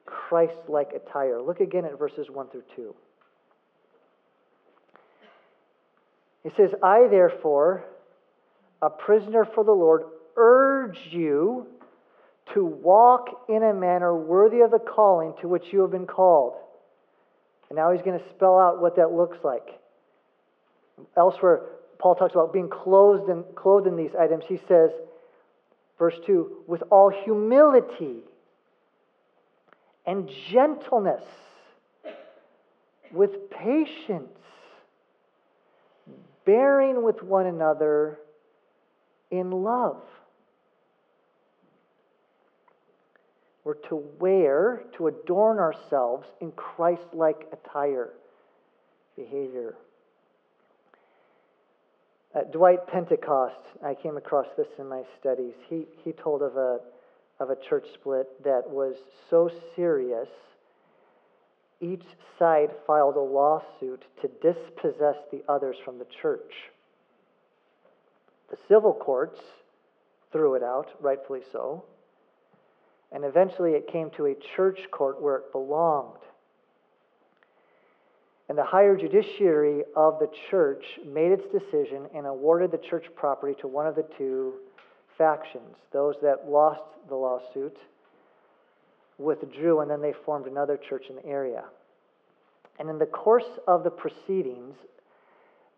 Christ 0.07 0.55
like 0.69 0.91
attire. 0.95 1.43
Look 1.43 1.59
again 1.59 1.87
at 1.87 1.99
verses 1.99 2.29
1 2.31 2.49
through 2.51 2.63
2. 2.77 2.95
He 6.45 6.51
says, 6.57 6.71
I, 6.85 7.09
therefore, 7.11 7.85
a 8.81 8.91
prisoner 8.91 9.45
for 9.45 9.65
the 9.65 9.73
Lord, 9.73 10.03
urge 10.37 10.99
you 11.11 11.67
to 12.55 12.65
walk 12.65 13.47
in 13.49 13.63
a 13.63 13.73
manner 13.73 14.17
worthy 14.17 14.61
of 14.61 14.71
the 14.71 14.79
calling 14.79 15.35
to 15.41 15.49
which 15.49 15.65
you 15.73 15.81
have 15.81 15.91
been 15.91 16.07
called. 16.07 16.55
And 17.69 17.77
now 17.77 17.93
he's 17.93 18.03
going 18.03 18.19
to 18.19 18.29
spell 18.31 18.59
out 18.59 18.81
what 18.81 18.97
that 18.97 19.13
looks 19.13 19.39
like. 19.45 19.67
Elsewhere, 21.17 21.63
Paul 21.99 22.17
talks 22.17 22.33
about 22.33 22.53
being 22.53 22.69
clothed 22.69 23.31
in, 23.31 23.45
clothed 23.55 23.87
in 23.87 23.97
these 23.97 24.11
items. 24.19 24.45
He 24.47 24.59
says, 24.69 24.91
verse 25.99 26.17
2, 26.27 26.65
with 26.67 26.83
all 26.91 27.11
humility 27.25 28.25
and 30.05 30.29
gentleness, 30.51 31.23
with 33.13 33.51
patience, 33.51 34.37
bearing 36.45 37.05
with 37.05 37.23
one 37.23 37.47
another 37.47 38.19
in 39.31 39.51
love. 39.51 40.03
We're 43.65 43.75
to 43.89 44.03
wear, 44.19 44.83
to 44.97 45.07
adorn 45.07 45.59
ourselves 45.59 46.27
in 46.41 46.53
Christ 46.53 47.07
like 47.13 47.47
attire, 47.53 48.11
behavior. 49.17 49.77
Uh, 52.35 52.41
Dwight 52.51 52.87
Pentecost, 52.87 53.61
I 53.85 53.95
came 53.95 54.17
across 54.17 54.47
this 54.57 54.69
in 54.79 54.89
my 54.89 55.03
studies. 55.21 55.55
He, 55.69 55.87
he 56.03 56.13
told 56.13 56.43
of 56.43 56.57
a, 56.57 56.79
of 57.39 57.51
a 57.51 57.57
church 57.57 57.87
split 57.95 58.43
that 58.43 58.69
was 58.69 58.97
so 59.29 59.51
serious, 59.77 60.29
each 61.81 62.05
side 62.39 62.71
filed 62.87 63.17
a 63.17 63.21
lawsuit 63.21 64.03
to 64.23 64.29
dispossess 64.41 65.17
the 65.31 65.43
others 65.49 65.77
from 65.85 65.99
the 65.99 66.07
church. 66.21 66.53
The 68.51 68.57
civil 68.69 68.95
courts 68.95 69.41
threw 70.33 70.55
it 70.55 70.63
out, 70.63 70.89
rightfully 71.01 71.43
so. 71.53 71.85
And 73.13 73.25
eventually 73.25 73.73
it 73.73 73.87
came 73.87 74.11
to 74.17 74.27
a 74.27 74.35
church 74.57 74.81
court 74.91 75.21
where 75.21 75.37
it 75.37 75.53
belonged. 75.53 76.19
And 78.49 78.59
the 78.59 78.65
higher 78.65 78.97
judiciary 78.97 79.83
of 79.97 80.19
the 80.19 80.29
church 80.51 80.85
made 81.07 81.33
its 81.33 81.47
decision 81.47 82.07
and 82.15 82.27
awarded 82.27 82.71
the 82.71 82.79
church 82.79 83.07
property 83.15 83.55
to 83.61 83.69
one 83.69 83.87
of 83.87 83.95
the 83.95 84.07
two 84.19 84.55
factions. 85.17 85.77
Those 85.93 86.17
that 86.23 86.49
lost 86.49 86.83
the 87.09 87.15
lawsuit 87.15 87.77
withdrew, 89.19 89.81
and 89.81 89.91
then 89.91 90.01
they 90.01 90.13
formed 90.13 90.47
another 90.47 90.77
church 90.77 91.07
in 91.09 91.17
the 91.17 91.27
area. 91.27 91.65
And 92.79 92.89
in 92.89 92.99
the 92.99 93.07
course 93.07 93.59
of 93.67 93.85
the 93.85 93.91
proceedings, 93.91 94.75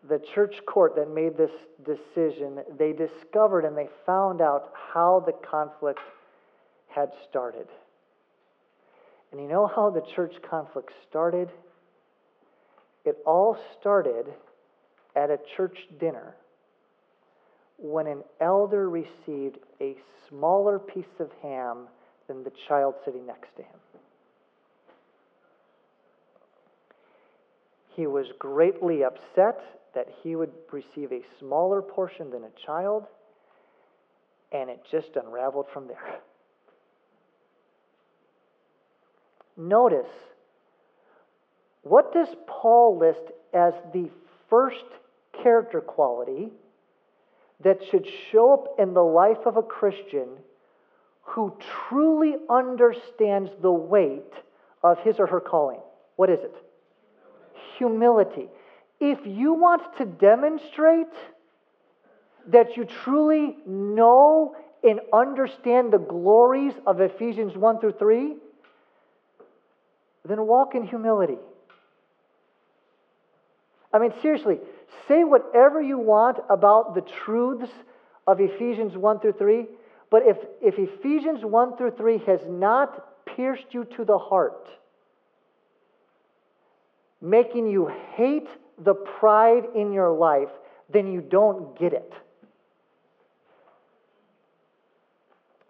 the 0.07 0.19
church 0.33 0.55
court 0.65 0.95
that 0.95 1.09
made 1.09 1.37
this 1.37 1.51
decision, 1.85 2.59
they 2.77 2.93
discovered 2.93 3.65
and 3.65 3.77
they 3.77 3.89
found 4.05 4.41
out 4.41 4.71
how 4.93 5.23
the 5.25 5.33
conflict 5.47 5.99
had 6.95 7.09
started. 7.29 7.67
And 9.31 9.41
you 9.41 9.47
know 9.47 9.67
how 9.67 9.89
the 9.89 10.01
church 10.15 10.33
conflict 10.49 10.91
started? 11.09 11.49
It 13.03 13.17
all 13.25 13.57
started 13.79 14.25
at 15.15 15.29
a 15.29 15.37
church 15.57 15.77
dinner 15.99 16.35
when 17.77 18.07
an 18.07 18.23
elder 18.39 18.89
received 18.89 19.57
a 19.81 19.95
smaller 20.29 20.79
piece 20.79 21.03
of 21.19 21.29
ham 21.41 21.87
than 22.27 22.43
the 22.43 22.51
child 22.67 22.95
sitting 23.03 23.25
next 23.25 23.55
to 23.57 23.63
him. 23.63 23.79
He 27.95 28.07
was 28.07 28.27
greatly 28.39 29.03
upset 29.03 29.59
that 29.93 30.07
he 30.21 30.35
would 30.35 30.51
receive 30.71 31.11
a 31.11 31.21
smaller 31.39 31.81
portion 31.81 32.29
than 32.29 32.43
a 32.43 32.65
child, 32.65 33.05
and 34.51 34.69
it 34.69 34.81
just 34.91 35.15
unraveled 35.15 35.67
from 35.73 35.87
there. 35.87 36.19
Notice, 39.57 40.11
what 41.83 42.13
does 42.13 42.27
Paul 42.47 42.97
list 42.99 43.31
as 43.53 43.73
the 43.93 44.09
first 44.49 44.83
character 45.43 45.81
quality 45.81 46.49
that 47.63 47.79
should 47.89 48.05
show 48.31 48.53
up 48.53 48.79
in 48.79 48.93
the 48.93 49.03
life 49.03 49.45
of 49.45 49.57
a 49.57 49.61
Christian 49.61 50.27
who 51.21 51.55
truly 51.87 52.35
understands 52.49 53.49
the 53.61 53.71
weight 53.71 54.33
of 54.83 54.99
his 54.99 55.19
or 55.19 55.27
her 55.27 55.39
calling? 55.39 55.79
What 56.15 56.29
is 56.29 56.39
it? 56.39 56.53
Humility. 57.77 58.47
If 58.99 59.19
you 59.25 59.53
want 59.53 59.97
to 59.97 60.05
demonstrate 60.05 61.07
that 62.47 62.77
you 62.77 62.85
truly 62.85 63.57
know 63.65 64.55
and 64.83 64.99
understand 65.11 65.91
the 65.91 65.97
glories 65.97 66.73
of 66.85 67.01
Ephesians 67.01 67.57
1 67.57 67.79
through 67.79 67.93
3, 67.93 68.35
then 70.25 70.45
walk 70.45 70.75
in 70.75 70.83
humility. 70.83 71.37
I 73.93 73.99
mean, 73.99 74.13
seriously, 74.21 74.59
say 75.07 75.23
whatever 75.23 75.81
you 75.81 75.97
want 75.97 76.37
about 76.49 76.95
the 76.95 77.01
truths 77.01 77.71
of 78.27 78.41
Ephesians 78.41 78.97
1 78.97 79.19
through 79.19 79.33
3, 79.33 79.67
but 80.09 80.23
if, 80.25 80.37
if 80.61 80.75
Ephesians 80.77 81.45
1 81.45 81.77
through 81.77 81.91
3 81.91 82.17
has 82.25 82.39
not 82.47 83.25
pierced 83.25 83.67
you 83.71 83.85
to 83.95 84.03
the 84.03 84.17
heart, 84.17 84.67
making 87.21 87.67
you 87.67 87.91
hate 88.15 88.47
the 88.77 88.93
pride 88.93 89.63
in 89.75 89.93
your 89.93 90.11
life, 90.11 90.49
then 90.91 91.11
you 91.11 91.21
don't 91.21 91.77
get 91.79 91.93
it. 91.93 92.13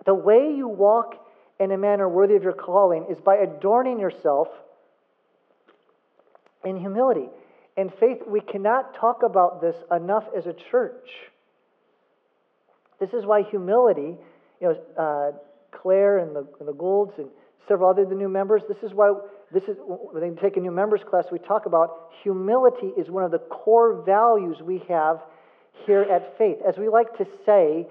The 0.06 0.14
way 0.14 0.54
you 0.56 0.68
walk 0.68 1.25
in 1.60 1.72
a 1.72 1.78
manner 1.78 2.08
worthy 2.08 2.36
of 2.36 2.44
your 2.44 2.54
calling 2.54 3.08
is 3.10 3.18
by 3.20 3.36
adorning 3.38 4.00
yourself 4.00 4.48
in 6.64 6.78
humility. 6.78 7.28
In 7.78 7.90
faith, 7.90 8.20
we 8.28 8.42
cannot 8.42 8.96
talk 8.96 9.24
about 9.24 9.62
this 9.62 9.76
enough 9.92 10.26
as 10.36 10.46
a 10.48 10.54
church. 10.54 11.10
This 13.00 13.14
is 13.14 13.26
why 13.26 13.44
humility, 13.44 14.18
you 14.62 14.68
know, 14.68 14.76
uh, 14.98 15.32
Claire 15.72 16.20
and 16.20 16.36
the, 16.36 16.48
and 16.60 16.68
the 16.68 16.74
Goulds 16.74 17.14
and 17.18 17.28
several 17.68 17.90
other 17.90 18.06
the 18.06 18.16
new 18.16 18.30
members, 18.30 18.62
this 18.68 18.84
is 18.84 18.94
why 18.94 19.12
this 19.52 19.64
is 19.64 19.78
when 19.86 20.22
they 20.22 20.42
take 20.42 20.58
a 20.58 20.60
new 20.60 20.72
members 20.72 21.02
class, 21.08 21.26
we 21.32 21.40
talk 21.40 21.66
about 21.66 22.10
humility 22.24 22.92
is 22.98 23.10
one 23.10 23.24
of 23.24 23.32
the 23.32 23.40
core 23.40 24.04
values 24.06 24.58
we 24.62 24.82
have 24.88 25.22
here 25.86 26.02
at 26.02 26.38
faith. 26.38 26.58
As 26.68 26.78
we 26.78 26.90
like 26.90 27.18
to 27.18 27.26
say, 27.46 27.88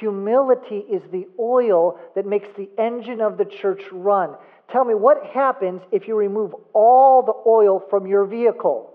Humility 0.00 0.78
is 0.78 1.02
the 1.10 1.26
oil 1.38 1.98
that 2.14 2.26
makes 2.26 2.48
the 2.56 2.68
engine 2.78 3.20
of 3.20 3.38
the 3.38 3.44
church 3.44 3.82
run. 3.92 4.34
Tell 4.70 4.84
me, 4.84 4.94
what 4.94 5.24
happens 5.26 5.82
if 5.92 6.08
you 6.08 6.16
remove 6.16 6.54
all 6.72 7.22
the 7.22 7.34
oil 7.48 7.82
from 7.88 8.06
your 8.06 8.24
vehicle? 8.24 8.92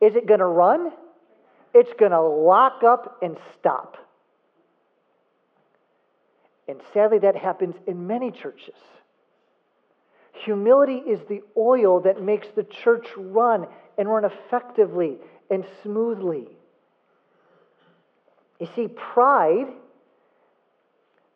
Is 0.00 0.16
it 0.16 0.26
going 0.26 0.40
to 0.40 0.46
run? 0.46 0.90
It's 1.74 1.92
going 1.98 2.12
to 2.12 2.22
lock 2.22 2.82
up 2.82 3.18
and 3.22 3.36
stop. 3.58 3.96
And 6.66 6.80
sadly, 6.94 7.18
that 7.18 7.36
happens 7.36 7.74
in 7.86 8.06
many 8.06 8.30
churches. 8.30 8.76
Humility 10.44 10.96
is 10.96 11.20
the 11.28 11.42
oil 11.56 12.00
that 12.00 12.22
makes 12.22 12.46
the 12.56 12.62
church 12.62 13.06
run 13.16 13.66
and 13.98 14.08
run 14.08 14.24
effectively 14.24 15.18
and 15.50 15.64
smoothly. 15.82 16.46
You 18.60 18.68
see, 18.76 18.88
pride, 18.88 19.68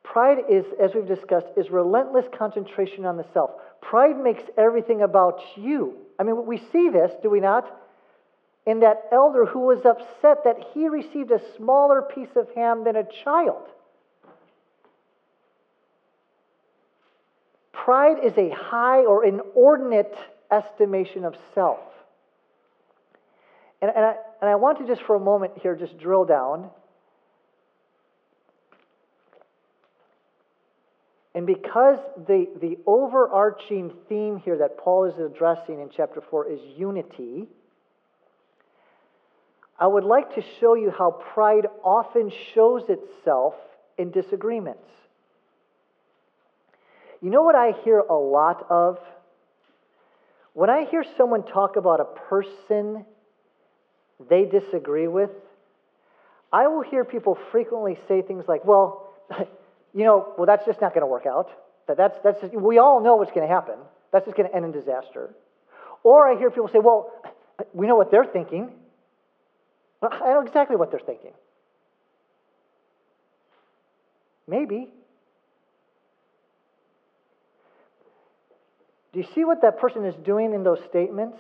pride 0.03 0.39
is, 0.51 0.67
as 0.81 0.91
we've 0.95 1.09
discussed, 1.09 1.47
is 1.57 1.71
relentless 1.71 2.27
concentration 2.39 3.07
on 3.07 3.17
the 3.17 3.25
self. 3.33 3.51
Pride 3.81 4.19
makes 4.23 4.43
everything 4.59 5.01
about 5.01 5.41
you. 5.57 5.95
I 6.19 6.23
mean, 6.23 6.47
we 6.47 6.59
see 6.59 6.91
this, 6.91 7.11
do 7.23 7.31
we 7.31 7.41
not? 7.41 7.65
In 8.67 8.81
that 8.81 9.09
elder 9.11 9.47
who 9.47 9.61
was 9.61 9.85
upset 9.85 10.45
that 10.45 10.57
he 10.73 10.89
received 10.89 11.31
a 11.31 11.41
smaller 11.57 12.03
piece 12.03 12.37
of 12.37 12.49
ham 12.55 12.85
than 12.85 12.97
a 12.97 13.05
child. 13.25 13.69
Pride 17.73 18.25
is 18.25 18.33
a 18.39 18.51
high 18.51 19.05
or 19.05 19.25
inordinate 19.25 20.15
estimation 20.51 21.25
of 21.25 21.35
self. 21.55 21.81
And, 23.83 23.91
and, 23.95 24.05
I, 24.05 24.15
and 24.41 24.51
I 24.51 24.55
want 24.55 24.79
to 24.79 24.87
just 24.87 25.03
for 25.03 25.17
a 25.17 25.21
moment 25.21 25.53
here 25.61 25.75
just 25.75 25.99
drill 25.99 26.25
down. 26.25 26.71
And 31.35 31.47
because 31.47 31.99
the, 32.29 32.47
the 32.61 32.79
overarching 32.87 33.93
theme 34.09 34.37
here 34.45 34.59
that 34.59 34.79
Paul 34.79 35.07
is 35.07 35.19
addressing 35.19 35.81
in 35.81 35.91
chapter 35.95 36.21
4 36.21 36.53
is 36.53 36.61
unity, 36.77 37.49
I 39.79 39.89
would 39.89 40.05
like 40.05 40.37
to 40.37 40.43
show 40.61 40.75
you 40.75 40.93
how 40.97 41.11
pride 41.11 41.67
often 41.83 42.31
shows 42.55 42.85
itself 42.89 43.55
in 43.99 44.13
disagreements. 44.13 44.89
You 47.21 47.31
know 47.31 47.43
what 47.43 47.57
I 47.57 47.73
hear 47.85 47.99
a 47.99 48.15
lot 48.15 48.67
of? 48.71 48.99
When 50.53 50.71
I 50.71 50.85
hear 50.85 51.05
someone 51.17 51.43
talk 51.43 51.77
about 51.77 51.99
a 51.99 52.05
person 52.05 53.05
they 54.31 54.45
disagree 54.45 55.09
with, 55.09 55.31
I 56.53 56.69
will 56.69 56.83
hear 56.83 57.05
people 57.05 57.37
frequently 57.51 57.99
say 58.07 58.23
things 58.23 58.45
like, 58.47 58.65
well, 58.65 59.13
you 59.95 60.05
know, 60.05 60.35
well, 60.37 60.47
that's 60.47 60.67
just 60.67 60.81
not 60.81 60.93
going 60.93 61.03
to 61.03 61.07
work 61.07 61.27
out. 61.27 61.51
That 61.87 61.97
that's, 61.97 62.17
that's 62.25 62.41
just, 62.41 62.55
we 62.55 62.79
all 62.79 63.03
know 63.03 63.17
what's 63.17 63.33
going 63.33 63.47
to 63.47 63.53
happen. 63.53 63.77
That's 64.13 64.25
just 64.25 64.37
going 64.37 64.49
to 64.49 64.55
end 64.55 64.65
in 64.65 64.73
disaster. 64.73 65.35
Or 66.03 66.29
I 66.29 66.39
hear 66.39 66.51
people 66.51 66.69
say, 66.69 66.81
well, 66.81 67.13
we 67.73 67.87
know 67.87 67.97
what 67.97 68.11
they're 68.11 68.25
thinking. 68.25 68.71
I 70.03 70.33
know 70.33 70.43
exactly 70.43 70.77
what 70.77 70.91
they're 70.91 71.01
thinking. 71.01 71.33
Maybe. 74.47 74.89
Do 79.13 79.21
you 79.21 79.27
see 79.35 79.45
what 79.45 79.63
that 79.63 79.79
person 79.79 80.05
is 80.05 80.15
doing 80.17 80.53
in 80.55 80.65
those 80.65 80.81
statements? 80.89 81.39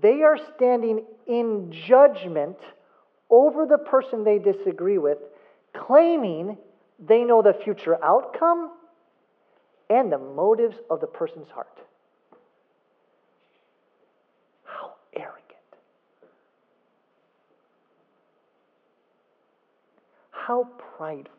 They 0.00 0.22
are 0.22 0.38
standing 0.56 1.04
in 1.26 1.74
judgment 1.86 2.56
over 3.28 3.66
the 3.66 3.78
person 3.78 4.24
they 4.24 4.38
disagree 4.38 4.98
with, 4.98 5.18
claiming 5.74 6.56
they 6.98 7.24
know 7.24 7.42
the 7.42 7.54
future 7.64 8.02
outcome 8.02 8.70
and 9.90 10.10
the 10.10 10.18
motives 10.18 10.76
of 10.90 11.00
the 11.00 11.06
person's 11.06 11.48
heart. 11.50 11.78
How 14.64 14.92
arrogant. 15.14 15.42
How 20.30 20.68
prideful. 20.96 21.30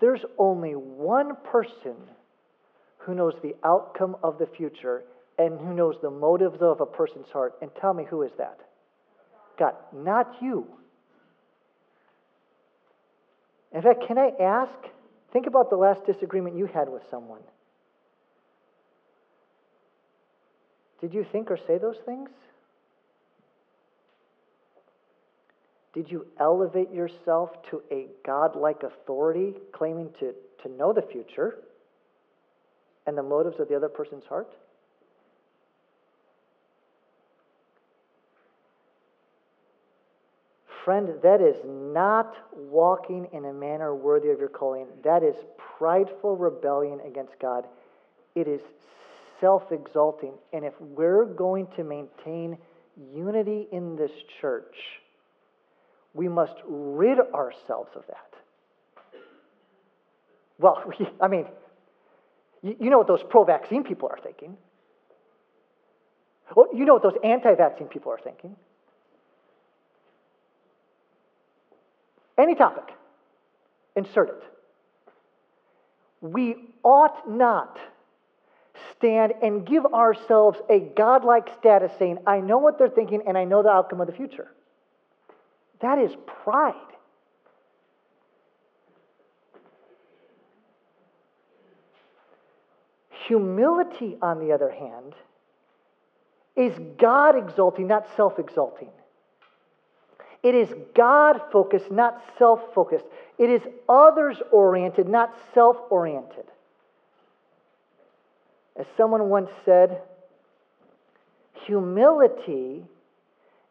There's 0.00 0.24
only 0.38 0.72
one 0.72 1.36
person 1.50 1.94
who 2.98 3.14
knows 3.14 3.34
the 3.42 3.54
outcome 3.64 4.16
of 4.22 4.38
the 4.38 4.46
future 4.46 5.04
and 5.38 5.58
who 5.58 5.74
knows 5.74 5.96
the 6.02 6.10
motives 6.10 6.58
of 6.60 6.80
a 6.80 6.86
person's 6.86 7.28
heart. 7.30 7.54
And 7.62 7.70
tell 7.80 7.94
me, 7.94 8.04
who 8.08 8.22
is 8.22 8.32
that? 8.38 8.60
God, 9.58 9.74
not 9.92 10.36
you. 10.40 10.66
In 13.72 13.82
fact, 13.82 14.04
can 14.06 14.18
I 14.18 14.30
ask? 14.40 14.72
Think 15.32 15.46
about 15.46 15.68
the 15.68 15.76
last 15.76 16.06
disagreement 16.06 16.56
you 16.56 16.66
had 16.66 16.88
with 16.88 17.02
someone. 17.10 17.40
Did 21.00 21.12
you 21.12 21.26
think 21.30 21.50
or 21.50 21.58
say 21.66 21.76
those 21.78 21.98
things? 22.06 22.30
Did 25.92 26.10
you 26.10 26.26
elevate 26.40 26.90
yourself 26.92 27.50
to 27.70 27.82
a 27.90 28.06
godlike 28.24 28.82
authority, 28.82 29.54
claiming 29.72 30.10
to, 30.20 30.34
to 30.62 30.68
know 30.68 30.92
the 30.92 31.02
future 31.02 31.58
and 33.06 33.18
the 33.18 33.22
motives 33.22 33.60
of 33.60 33.68
the 33.68 33.76
other 33.76 33.88
person's 33.88 34.24
heart? 34.24 34.48
Friend, 40.84 41.08
that 41.22 41.40
is 41.40 41.56
not 41.64 42.34
walking 42.52 43.28
in 43.32 43.46
a 43.46 43.52
manner 43.52 43.94
worthy 43.94 44.28
of 44.28 44.38
your 44.38 44.50
calling. 44.50 44.86
That 45.02 45.22
is 45.22 45.34
prideful 45.78 46.36
rebellion 46.36 47.00
against 47.06 47.38
God. 47.40 47.64
It 48.34 48.46
is 48.46 48.60
self 49.40 49.72
exalting. 49.72 50.34
And 50.52 50.64
if 50.64 50.74
we're 50.80 51.24
going 51.24 51.68
to 51.76 51.84
maintain 51.84 52.58
unity 53.14 53.66
in 53.72 53.96
this 53.96 54.10
church, 54.40 54.76
we 56.12 56.28
must 56.28 56.56
rid 56.66 57.18
ourselves 57.18 57.90
of 57.96 58.06
that. 58.08 58.34
Well, 60.58 60.82
I 61.20 61.28
mean, 61.28 61.46
you 62.62 62.90
know 62.90 62.98
what 62.98 63.08
those 63.08 63.22
pro 63.28 63.44
vaccine 63.44 63.84
people 63.84 64.10
are 64.10 64.18
thinking. 64.22 64.56
Well, 66.54 66.68
you 66.74 66.84
know 66.84 66.94
what 66.94 67.02
those 67.02 67.18
anti 67.24 67.54
vaccine 67.54 67.88
people 67.88 68.12
are 68.12 68.20
thinking. 68.22 68.54
Any 72.36 72.54
topic, 72.54 72.94
insert 73.94 74.28
it. 74.30 74.42
We 76.20 76.56
ought 76.82 77.28
not 77.30 77.78
stand 78.96 79.34
and 79.42 79.66
give 79.66 79.86
ourselves 79.86 80.58
a 80.68 80.80
godlike 80.80 81.48
status 81.58 81.92
saying, 81.98 82.18
I 82.26 82.40
know 82.40 82.58
what 82.58 82.78
they're 82.78 82.88
thinking 82.88 83.22
and 83.26 83.38
I 83.38 83.44
know 83.44 83.62
the 83.62 83.68
outcome 83.68 84.00
of 84.00 84.06
the 84.06 84.12
future. 84.12 84.48
That 85.80 85.98
is 85.98 86.12
pride. 86.42 86.74
Humility, 93.26 94.16
on 94.20 94.38
the 94.38 94.52
other 94.52 94.70
hand, 94.70 95.14
is 96.56 96.78
God 96.98 97.36
exalting, 97.36 97.86
not 97.86 98.06
self 98.16 98.38
exalting. 98.38 98.90
It 100.44 100.54
is 100.54 100.68
God 100.94 101.40
focused, 101.50 101.90
not 101.90 102.22
self 102.38 102.60
focused. 102.74 103.06
It 103.38 103.48
is 103.48 103.62
others 103.88 104.36
oriented, 104.52 105.08
not 105.08 105.34
self 105.54 105.78
oriented. 105.88 106.44
As 108.76 108.84
someone 108.98 109.30
once 109.30 109.50
said, 109.64 110.02
humility 111.64 112.84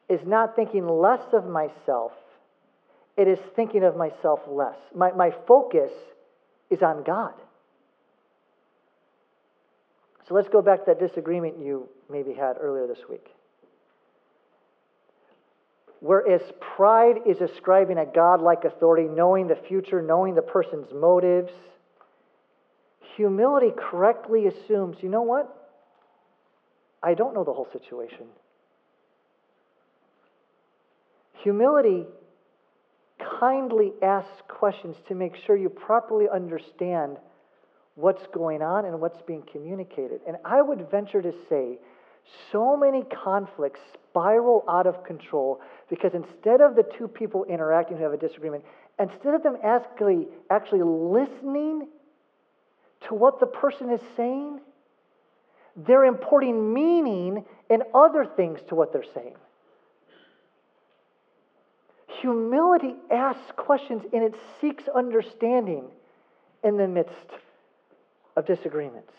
is 0.10 0.22
not 0.26 0.56
thinking 0.56 0.88
less 0.88 1.22
of 1.32 1.46
myself, 1.46 2.14
it 3.18 3.28
is 3.28 3.38
thinking 3.56 3.84
of 3.84 3.96
myself 3.96 4.40
less. 4.48 4.78
My, 4.96 5.12
my 5.12 5.32
focus 5.48 5.92
is 6.72 6.82
on 6.82 7.04
God. 7.04 7.34
So 10.28 10.34
let's 10.34 10.50
go 10.50 10.64
back 10.64 10.86
to 10.86 10.86
that 10.88 11.00
disagreement 11.00 11.60
you 11.60 11.88
maybe 12.10 12.34
had 12.34 12.56
earlier 12.60 12.88
this 12.88 13.02
week. 13.08 13.28
Whereas 16.04 16.42
pride 16.60 17.20
is 17.26 17.40
ascribing 17.40 17.98
a 17.98 18.06
God-like 18.06 18.66
authority, 18.66 19.08
knowing 19.08 19.48
the 19.48 19.56
future, 19.56 20.02
knowing 20.02 20.36
the 20.36 20.42
person's 20.42 20.92
motives, 20.94 21.54
humility 23.16 23.72
correctly 23.74 24.48
assumes, 24.48 24.98
you 25.00 25.08
know 25.08 25.22
what? 25.22 25.48
I 27.02 27.14
don't 27.14 27.34
know 27.34 27.46
the 27.46 27.54
whole 27.54 27.70
situation. 27.72 28.26
Humility 31.42 32.06
kindly 33.40 33.94
asks 34.02 34.42
questions 34.50 34.98
to 35.08 35.16
make 35.16 35.38
sure 35.38 35.56
you 35.56 35.70
properly 35.70 36.26
understand 36.28 37.16
what's 37.96 38.28
going 38.34 38.62
on 38.62 38.84
and 38.84 39.00
what's 39.00 39.22
being 39.22 39.44
communicated. 39.50 40.20
And 40.28 40.36
I 40.44 40.62
would 40.62 40.92
venture 40.92 41.22
to 41.22 41.32
say 41.48 41.78
so 42.52 42.78
many 42.78 43.04
conflicts 43.04 43.80
spiral 44.10 44.64
out 44.70 44.88
of 44.88 45.04
control 45.04 45.60
because 45.90 46.14
instead 46.14 46.62
of 46.62 46.76
the 46.76 46.84
two 46.98 47.08
people 47.08 47.44
interacting 47.46 47.98
who 47.98 48.04
have 48.04 48.14
a 48.14 48.18
disagreement, 48.18 48.64
instead 49.00 49.34
of 49.34 49.44
them 49.44 49.58
actually, 49.64 50.28
actually 50.50 50.84
listening 50.84 51.88
to 53.08 53.14
what 53.14 53.40
the 53.40 53.46
person 53.46 53.90
is 53.92 54.02
saying, 54.16 54.60
they're 55.76 56.06
importing 56.06 56.74
meaning 56.74 57.44
and 57.70 57.84
other 57.94 58.26
things 58.26 58.60
to 58.70 58.76
what 58.76 58.94
they're 58.94 59.04
saying. 59.14 59.36
Humility 62.22 62.96
asks 63.12 63.52
questions 63.58 64.04
and 64.14 64.24
it 64.24 64.36
seeks 64.62 64.84
understanding 64.96 65.86
in 66.64 66.78
the 66.78 66.88
midst 66.88 67.14
of 68.38 68.46
disagreements. 68.46 69.12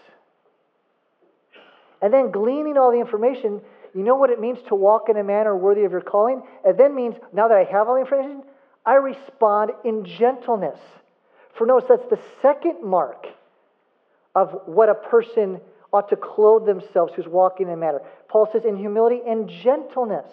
And 2.02 2.12
then 2.12 2.30
gleaning 2.30 2.76
all 2.76 2.90
the 2.90 3.00
information, 3.00 3.60
you 3.94 4.02
know 4.02 4.16
what 4.16 4.30
it 4.30 4.40
means 4.40 4.58
to 4.68 4.74
walk 4.74 5.08
in 5.08 5.16
a 5.16 5.24
manner 5.24 5.56
worthy 5.56 5.84
of 5.84 5.92
your 5.92 6.00
calling? 6.00 6.42
It 6.64 6.76
then 6.76 6.94
means, 6.94 7.14
now 7.32 7.48
that 7.48 7.56
I 7.56 7.64
have 7.64 7.88
all 7.88 7.94
the 7.94 8.00
information, 8.00 8.42
I 8.84 8.94
respond 8.94 9.72
in 9.84 10.04
gentleness. 10.04 10.78
For 11.56 11.66
notice, 11.66 11.88
that's 11.88 12.10
the 12.10 12.20
second 12.42 12.84
mark 12.84 13.26
of 14.34 14.62
what 14.66 14.88
a 14.88 14.94
person 14.94 15.60
ought 15.92 16.08
to 16.08 16.16
clothe 16.16 16.66
themselves 16.66 17.12
who's 17.14 17.28
walking 17.28 17.68
in 17.68 17.74
a 17.74 17.76
manner. 17.76 18.00
Paul 18.28 18.48
says, 18.52 18.64
in 18.64 18.76
humility 18.76 19.20
and 19.26 19.48
gentleness. 19.48 20.30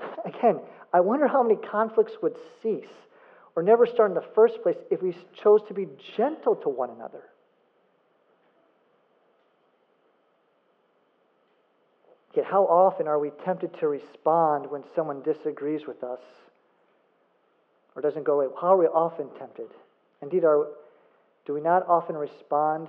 Again, 0.24 0.58
I 0.92 1.00
wonder 1.00 1.28
how 1.28 1.42
many 1.42 1.56
conflicts 1.56 2.14
would 2.22 2.36
cease 2.62 2.86
or 3.54 3.62
never 3.62 3.86
start 3.86 4.10
in 4.10 4.14
the 4.14 4.24
first 4.34 4.62
place 4.62 4.76
if 4.90 5.02
we 5.02 5.14
chose 5.42 5.60
to 5.68 5.74
be 5.74 5.86
gentle 6.16 6.56
to 6.56 6.70
one 6.70 6.90
another. 6.90 7.22
Yet, 12.34 12.46
how 12.46 12.64
often 12.64 13.08
are 13.08 13.18
we 13.18 13.30
tempted 13.44 13.78
to 13.80 13.88
respond 13.88 14.70
when 14.70 14.84
someone 14.94 15.22
disagrees 15.22 15.86
with 15.86 16.02
us 16.02 16.20
or 17.94 18.00
doesn't 18.00 18.24
go 18.24 18.40
away? 18.40 18.54
How 18.60 18.74
are 18.74 18.78
we 18.78 18.86
often 18.86 19.28
tempted? 19.38 19.68
Indeed, 20.22 20.44
are, 20.44 20.68
do 21.44 21.52
we 21.52 21.60
not 21.60 21.86
often 21.86 22.16
respond 22.16 22.88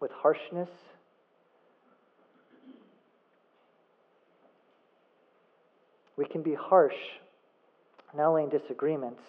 with 0.00 0.10
harshness? 0.12 0.70
We 6.16 6.24
can 6.24 6.42
be 6.42 6.54
harsh 6.54 6.96
not 8.14 8.28
only 8.28 8.44
in 8.44 8.48
disagreements, 8.48 9.22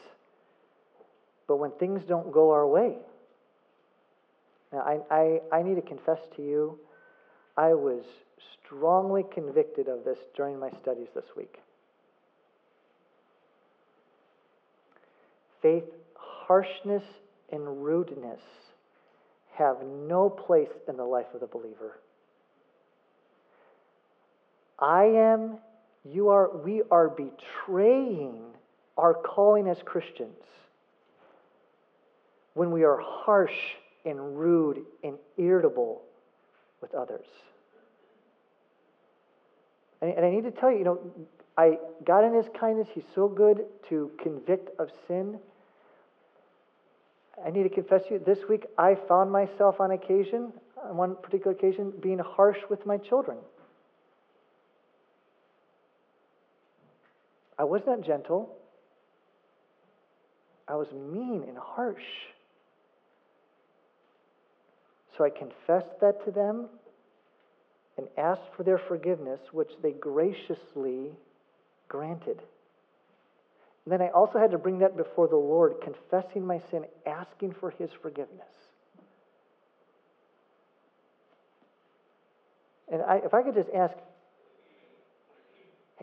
but 1.47 1.57
when 1.57 1.71
things 1.71 2.03
don't 2.03 2.31
go 2.31 2.51
our 2.51 2.67
way. 2.67 2.97
Now, 4.71 4.79
I, 4.79 4.99
I, 5.09 5.41
I 5.51 5.61
need 5.61 5.75
to 5.75 5.81
confess 5.81 6.19
to 6.35 6.41
you, 6.41 6.79
I 7.55 7.73
was 7.73 8.03
strongly 8.65 9.23
convicted 9.33 9.87
of 9.87 10.03
this 10.03 10.17
during 10.35 10.59
my 10.59 10.69
studies 10.81 11.07
this 11.13 11.25
week. 11.37 11.59
Faith, 15.61 15.85
harshness, 16.15 17.03
and 17.51 17.83
rudeness 17.83 18.41
have 19.53 19.77
no 19.83 20.29
place 20.29 20.69
in 20.87 20.97
the 20.97 21.03
life 21.03 21.27
of 21.33 21.39
the 21.39 21.47
believer. 21.47 21.99
I 24.79 25.03
am, 25.03 25.57
you 26.03 26.29
are, 26.29 26.57
we 26.57 26.81
are 26.89 27.07
betraying 27.07 28.41
our 28.97 29.13
calling 29.13 29.67
as 29.67 29.77
Christians 29.85 30.33
when 32.55 32.71
we 32.71 32.83
are 32.83 32.99
harsh 32.99 33.51
and 34.05 34.37
rude 34.37 34.81
and 35.03 35.15
irritable 35.37 36.01
with 36.83 36.93
others. 36.93 37.25
And, 40.01 40.11
and 40.11 40.25
I 40.25 40.29
need 40.29 40.43
to 40.43 40.51
tell 40.51 40.69
you, 40.69 40.77
you 40.79 40.83
know, 40.83 40.99
I, 41.57 41.77
God 42.05 42.25
in 42.25 42.35
His 42.35 42.45
kindness, 42.59 42.87
He's 42.93 43.05
so 43.15 43.27
good 43.27 43.65
to 43.89 44.11
convict 44.21 44.77
of 44.79 44.89
sin. 45.07 45.39
I 47.43 47.49
need 47.49 47.63
to 47.63 47.69
confess 47.69 48.03
to 48.07 48.15
you, 48.15 48.19
this 48.23 48.39
week 48.47 48.65
I 48.77 48.95
found 49.07 49.31
myself 49.31 49.79
on 49.79 49.91
occasion, 49.91 50.51
on 50.83 50.97
one 50.97 51.15
particular 51.15 51.53
occasion, 51.55 51.93
being 52.01 52.19
harsh 52.19 52.59
with 52.69 52.85
my 52.85 52.97
children. 52.97 53.37
I 57.57 57.63
was 57.63 57.81
not 57.87 58.01
gentle. 58.01 58.49
I 60.67 60.75
was 60.75 60.87
mean 60.91 61.45
and 61.47 61.57
harsh. 61.57 62.03
So 65.17 65.23
I 65.23 65.29
confessed 65.29 65.99
that 66.01 66.25
to 66.25 66.31
them 66.31 66.67
and 67.97 68.07
asked 68.17 68.53
for 68.57 68.63
their 68.63 68.79
forgiveness, 68.79 69.39
which 69.51 69.69
they 69.81 69.91
graciously 69.91 71.11
granted. 71.87 72.41
And 73.85 73.91
then 73.91 74.01
I 74.01 74.09
also 74.09 74.39
had 74.39 74.51
to 74.51 74.57
bring 74.57 74.79
that 74.79 74.97
before 74.97 75.27
the 75.27 75.35
Lord, 75.35 75.75
confessing 75.83 76.45
my 76.45 76.59
sin, 76.71 76.85
asking 77.05 77.55
for 77.59 77.69
his 77.69 77.91
forgiveness. 78.01 78.47
And 82.91 83.01
I, 83.01 83.17
if 83.17 83.33
I 83.33 83.43
could 83.43 83.55
just 83.55 83.69
ask, 83.75 83.93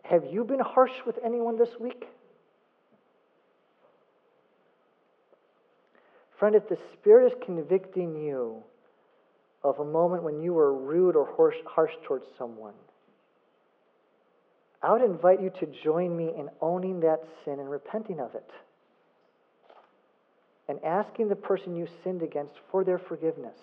have 0.05 0.25
you 0.31 0.45
been 0.45 0.61
harsh 0.61 0.93
with 1.07 1.19
anyone 1.25 1.59
this 1.59 1.71
week? 1.79 2.05
Friend, 6.39 6.55
if 6.55 6.69
the 6.69 6.79
Spirit 6.95 7.33
is 7.33 7.39
convicting 7.45 8.17
you 8.17 8.63
of 9.63 9.79
a 9.79 9.85
moment 9.85 10.23
when 10.23 10.41
you 10.41 10.55
were 10.55 10.73
rude 10.73 11.17
or 11.17 11.29
harsh 11.37 11.93
towards 12.07 12.25
someone, 12.39 12.75
I 14.83 14.93
would 14.93 15.03
invite 15.03 15.43
you 15.43 15.51
to 15.61 15.67
join 15.85 16.17
me 16.17 16.33
in 16.37 16.49
owning 16.61 17.01
that 17.01 17.21
sin 17.45 17.61
and 17.61 17.71
repenting 17.71 18.19
of 18.21 18.35
it. 18.35 18.51
And 20.69 20.83
asking 20.85 21.29
the 21.29 21.37
person 21.37 21.77
you 21.77 21.87
sinned 22.03 22.23
against 22.23 22.55
for 22.71 22.85
their 22.85 22.99
forgiveness. 22.99 23.59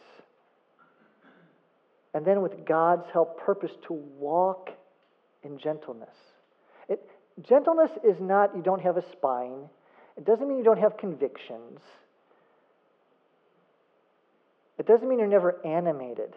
And 2.14 2.26
then, 2.26 2.42
with 2.42 2.66
God's 2.66 3.06
help, 3.14 3.40
purpose 3.40 3.72
to 3.88 3.94
walk 3.94 4.70
in 5.44 5.58
gentleness. 5.58 6.14
It, 6.90 7.02
gentleness 7.42 7.92
is 8.04 8.18
not 8.20 8.56
you 8.56 8.62
don't 8.62 8.82
have 8.82 8.98
a 8.98 9.04
spine, 9.12 9.70
it 10.18 10.26
doesn't 10.26 10.48
mean 10.48 10.58
you 10.58 10.64
don't 10.64 10.80
have 10.80 10.98
convictions. 10.98 11.80
It 14.78 14.86
doesn't 14.86 15.08
mean 15.08 15.20
you're 15.20 15.28
never 15.28 15.66
animated. 15.66 16.34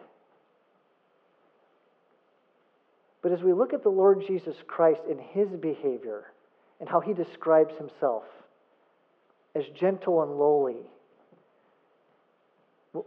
But 3.23 3.33
as 3.33 3.43
we 3.43 3.53
look 3.53 3.75
at 3.75 3.83
the 3.83 3.91
Lord 3.91 4.25
Jesus 4.27 4.57
Christ 4.67 5.03
in 5.11 5.19
his 5.19 5.49
behavior 5.61 6.25
and 6.81 6.89
how 6.89 7.01
he 7.01 7.13
describes 7.13 7.75
himself 7.77 8.25
as 9.55 9.65
gentle 9.79 10.23
and 10.23 10.33
lowly, 10.33 10.77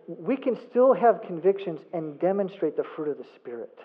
we 0.07 0.37
can 0.37 0.57
still 0.69 0.93
have 0.93 1.23
convictions 1.25 1.79
and 1.93 2.19
demonstrate 2.19 2.77
the 2.77 2.83
fruit 2.95 3.09
of 3.09 3.17
the 3.17 3.25
Spirit. 3.35 3.77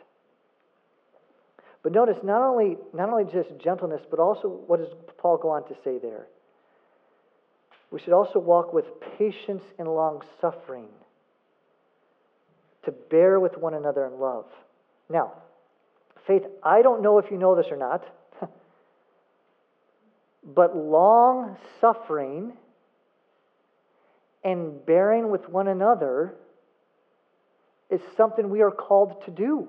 But 1.83 1.93
notice 1.93 2.19
not 2.23 2.43
only, 2.43 2.77
not 2.93 3.09
only 3.09 3.25
just 3.25 3.49
gentleness, 3.63 4.03
but 4.11 4.21
also 4.21 4.49
what 4.49 4.81
does 4.81 4.93
Paul 5.17 5.39
go 5.39 5.49
on 5.49 5.67
to 5.69 5.75
say 5.83 5.99
there? 5.99 6.27
We 7.91 8.01
should 8.01 8.13
also 8.13 8.39
walk 8.39 8.75
with 8.75 8.85
patience 9.19 9.63
and 9.79 9.89
long 9.89 10.21
suffering 10.41 10.89
to 12.89 12.93
bear 12.93 13.39
with 13.39 13.59
one 13.59 13.75
another 13.75 14.07
in 14.07 14.19
love. 14.19 14.47
Now, 15.11 15.35
faith, 16.27 16.43
I 16.63 16.81
don't 16.81 17.03
know 17.03 17.19
if 17.19 17.31
you 17.31 17.37
know 17.37 17.55
this 17.55 17.67
or 17.71 17.77
not, 17.77 18.03
but 20.43 20.75
long 20.75 21.59
suffering 21.83 22.55
and 24.43 24.85
bearing 24.87 25.31
with 25.31 25.51
one 25.51 25.69
another 25.69 26.35
is 27.91 28.01
something 28.17 28.49
we 28.49 28.63
are 28.63 28.71
called 28.71 29.23
to 29.27 29.31
do. 29.31 29.69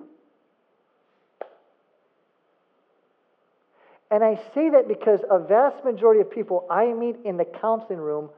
And 4.10 4.24
I 4.24 4.40
say 4.56 4.70
that 4.70 4.88
because 4.88 5.20
a 5.30 5.40
vast 5.40 5.84
majority 5.84 6.22
of 6.22 6.32
people 6.32 6.66
I 6.70 6.94
meet 6.94 7.18
in 7.26 7.36
the 7.36 7.46
counseling 7.46 8.00
room 8.00 8.30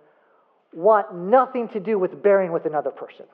want 0.73 1.13
nothing 1.13 1.69
to 1.69 1.79
do 1.79 1.99
with 1.99 2.23
bearing 2.23 2.51
with 2.51 2.65
another 2.65 2.89
person. 2.89 3.25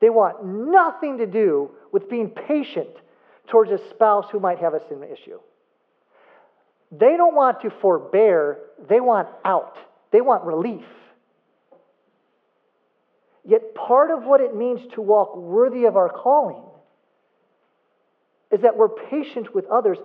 They 0.00 0.10
want 0.10 0.44
nothing 0.44 1.18
to 1.18 1.26
do 1.26 1.70
with 1.92 2.10
being 2.10 2.30
patient 2.30 2.90
towards 3.48 3.70
a 3.70 3.78
spouse 3.90 4.26
who 4.30 4.40
might 4.40 4.58
have 4.58 4.74
a 4.74 4.80
sin 4.88 5.02
issue. 5.02 5.38
They 6.90 7.16
don't 7.16 7.34
want 7.34 7.62
to 7.62 7.70
forbear, 7.70 8.58
they 8.88 9.00
want 9.00 9.28
out, 9.44 9.76
they 10.12 10.20
want 10.20 10.44
relief. 10.44 10.84
Yet, 13.44 13.74
part 13.74 14.10
of 14.10 14.24
what 14.24 14.40
it 14.40 14.56
means 14.56 14.80
to 14.94 15.00
walk 15.00 15.36
worthy 15.36 15.84
of 15.84 15.96
our 15.96 16.08
calling 16.08 16.62
is 18.50 18.62
that 18.62 18.76
we're 18.76 18.88
patient 18.88 19.54
with 19.54 19.64
others, 19.66 19.98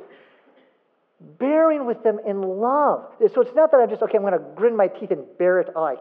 bearing 1.20 1.86
with 1.86 2.04
them 2.04 2.20
in 2.26 2.42
love. 2.42 3.06
So 3.34 3.42
it's 3.42 3.56
not 3.56 3.72
that 3.72 3.78
I'm 3.78 3.90
just, 3.90 4.02
okay, 4.04 4.18
I'm 4.18 4.24
going 4.24 4.34
to 4.34 4.46
grin 4.56 4.76
my 4.76 4.88
teeth 4.88 5.12
and 5.12 5.26
bear 5.40 5.60
it. 5.60 5.70
Oh, 5.76 5.96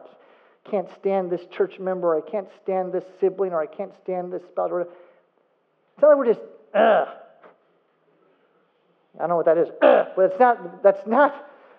can't 0.69 0.89
stand 0.99 1.31
this 1.31 1.41
church 1.51 1.79
member, 1.79 2.15
or 2.15 2.19
I 2.19 2.31
can't 2.31 2.49
stand 2.63 2.93
this 2.93 3.05
sibling, 3.21 3.53
or 3.53 3.61
I 3.61 3.67
can't 3.67 3.93
stand 4.03 4.33
this 4.33 4.43
spouse. 4.51 4.71
Or 4.71 4.83
it's 4.83 4.91
not 6.03 6.09
like 6.09 6.17
we're 6.19 6.27
just, 6.27 6.41
ugh. 6.75 7.09
I 9.17 9.19
don't 9.19 9.29
know 9.29 9.37
what 9.37 9.47
that 9.47 9.59
is, 9.59 9.69
ugh, 9.83 10.07
but 10.17 10.23
it's 10.31 10.41
not, 10.41 10.83
that's 10.83 11.07
not 11.07 11.35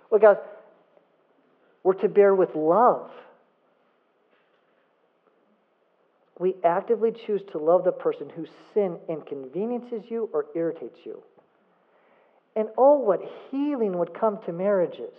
what 0.09 0.21
God, 0.21 0.37
we're 1.83 1.93
to 1.93 2.09
bear 2.09 2.35
with 2.35 2.55
love. 2.55 3.09
We 6.39 6.55
actively 6.63 7.11
choose 7.11 7.41
to 7.51 7.59
love 7.59 7.83
the 7.83 7.91
person 7.91 8.29
whose 8.35 8.49
sin 8.73 8.97
inconveniences 9.07 10.03
you 10.09 10.29
or 10.33 10.47
irritates 10.55 10.99
you. 11.05 11.21
And 12.55 12.67
oh, 12.77 12.99
what 12.99 13.21
healing 13.49 13.97
would 13.97 14.13
come 14.13 14.39
to 14.45 14.51
marriages 14.51 15.13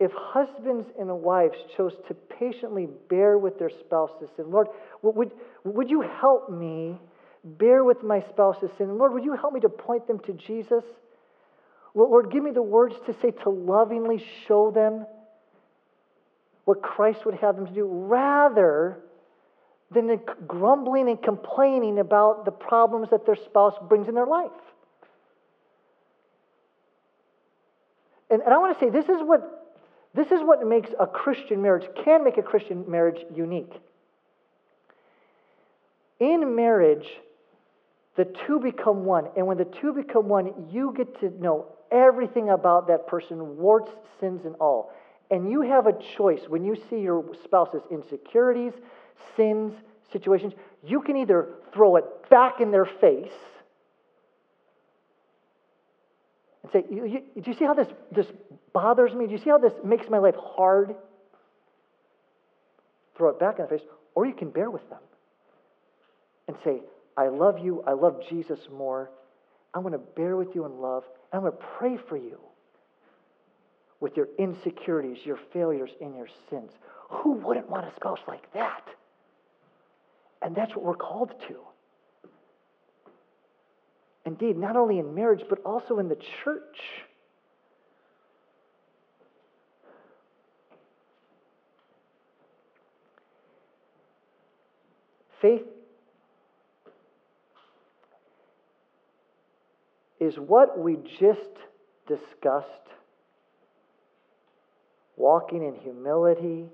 if 0.00 0.10
husbands 0.14 0.88
and 0.98 1.10
wives 1.20 1.58
chose 1.76 1.92
to 2.08 2.14
patiently 2.14 2.88
bear 3.10 3.36
with 3.36 3.58
their 3.58 3.68
spouse's 3.68 4.30
sin. 4.34 4.50
Lord, 4.50 4.68
would, 5.02 5.30
would 5.62 5.90
you 5.90 6.00
help 6.00 6.50
me 6.50 6.98
bear 7.44 7.84
with 7.84 8.02
my 8.02 8.24
spouse's 8.30 8.70
sin? 8.78 8.96
Lord, 8.96 9.12
would 9.12 9.24
you 9.24 9.36
help 9.36 9.52
me 9.52 9.60
to 9.60 9.68
point 9.68 10.06
them 10.06 10.18
to 10.20 10.32
Jesus? 10.32 10.84
Lord, 11.94 12.32
give 12.32 12.42
me 12.42 12.50
the 12.50 12.62
words 12.62 12.94
to 13.06 13.14
say 13.20 13.30
to 13.42 13.50
lovingly 13.50 14.24
show 14.48 14.70
them 14.70 15.04
what 16.64 16.82
Christ 16.82 17.26
would 17.26 17.34
have 17.34 17.56
them 17.56 17.66
to 17.66 17.72
do, 17.72 17.86
rather 17.86 19.00
than 19.90 20.18
grumbling 20.46 21.08
and 21.08 21.22
complaining 21.22 21.98
about 21.98 22.44
the 22.46 22.52
problems 22.52 23.10
that 23.10 23.26
their 23.26 23.36
spouse 23.36 23.74
brings 23.88 24.08
in 24.08 24.14
their 24.14 24.26
life. 24.26 24.50
And, 28.30 28.40
and 28.40 28.54
I 28.54 28.58
want 28.58 28.78
to 28.78 28.84
say 28.84 28.88
this 28.88 29.06
is 29.06 29.20
what 29.20 29.59
this 30.14 30.26
is 30.28 30.40
what 30.42 30.66
makes 30.66 30.90
a 30.98 31.06
Christian 31.06 31.62
marriage, 31.62 31.86
can 32.04 32.24
make 32.24 32.36
a 32.36 32.42
Christian 32.42 32.84
marriage 32.88 33.24
unique. 33.34 33.72
In 36.18 36.54
marriage, 36.54 37.06
the 38.16 38.24
two 38.46 38.58
become 38.58 39.04
one. 39.04 39.28
And 39.36 39.46
when 39.46 39.56
the 39.56 39.64
two 39.64 39.92
become 39.92 40.28
one, 40.28 40.52
you 40.70 40.92
get 40.96 41.20
to 41.20 41.30
know 41.40 41.66
everything 41.90 42.50
about 42.50 42.88
that 42.88 43.06
person, 43.06 43.56
warts, 43.56 43.90
sins, 44.18 44.44
and 44.44 44.54
all. 44.56 44.92
And 45.30 45.50
you 45.50 45.62
have 45.62 45.86
a 45.86 45.92
choice 46.16 46.40
when 46.48 46.64
you 46.64 46.76
see 46.90 46.98
your 47.00 47.24
spouse's 47.44 47.82
insecurities, 47.90 48.72
sins, 49.36 49.72
situations. 50.12 50.54
You 50.84 51.00
can 51.02 51.16
either 51.16 51.50
throw 51.72 51.96
it 51.96 52.04
back 52.28 52.60
in 52.60 52.72
their 52.72 52.84
face 52.84 53.32
and 56.62 56.72
say, 56.72 56.84
you, 56.90 57.06
you, 57.06 57.42
Do 57.42 57.50
you 57.50 57.56
see 57.56 57.64
how 57.64 57.74
this, 57.74 57.88
this 58.12 58.26
bothers 58.72 59.14
me? 59.14 59.26
Do 59.26 59.32
you 59.32 59.38
see 59.38 59.50
how 59.50 59.58
this 59.58 59.72
makes 59.84 60.08
my 60.10 60.18
life 60.18 60.34
hard? 60.38 60.94
Throw 63.16 63.30
it 63.30 63.40
back 63.40 63.58
in 63.58 63.66
their 63.66 63.78
face. 63.78 63.86
Or 64.14 64.26
you 64.26 64.34
can 64.34 64.50
bear 64.50 64.70
with 64.70 64.88
them 64.90 64.98
and 66.48 66.56
say, 66.64 66.80
I 67.16 67.28
love 67.28 67.58
you. 67.58 67.82
I 67.86 67.92
love 67.92 68.20
Jesus 68.28 68.58
more. 68.72 69.10
I'm 69.74 69.82
going 69.82 69.92
to 69.92 69.98
bear 69.98 70.36
with 70.36 70.54
you 70.54 70.64
in 70.66 70.80
love. 70.80 71.04
I'm 71.32 71.40
going 71.40 71.52
to 71.52 71.58
pray 71.78 71.96
for 72.08 72.16
you 72.16 72.38
with 74.00 74.16
your 74.16 74.28
insecurities, 74.38 75.18
your 75.24 75.38
failures, 75.52 75.90
and 76.00 76.16
your 76.16 76.28
sins. 76.48 76.72
Who 77.10 77.32
wouldn't 77.32 77.68
want 77.68 77.86
a 77.86 77.94
spouse 77.96 78.20
like 78.26 78.52
that? 78.54 78.82
And 80.42 80.56
that's 80.56 80.74
what 80.74 80.84
we're 80.84 80.94
called 80.94 81.32
to. 81.48 81.56
Indeed, 84.24 84.56
not 84.56 84.76
only 84.76 84.98
in 84.98 85.14
marriage, 85.14 85.44
but 85.48 85.60
also 85.64 85.98
in 85.98 86.08
the 86.08 86.18
church. 86.44 86.78
Faith 95.40 95.62
is 100.20 100.36
what 100.36 100.78
we 100.78 100.98
just 101.18 101.40
discussed 102.06 102.66
walking 105.16 105.62
in 105.62 105.74
humility, 105.74 106.66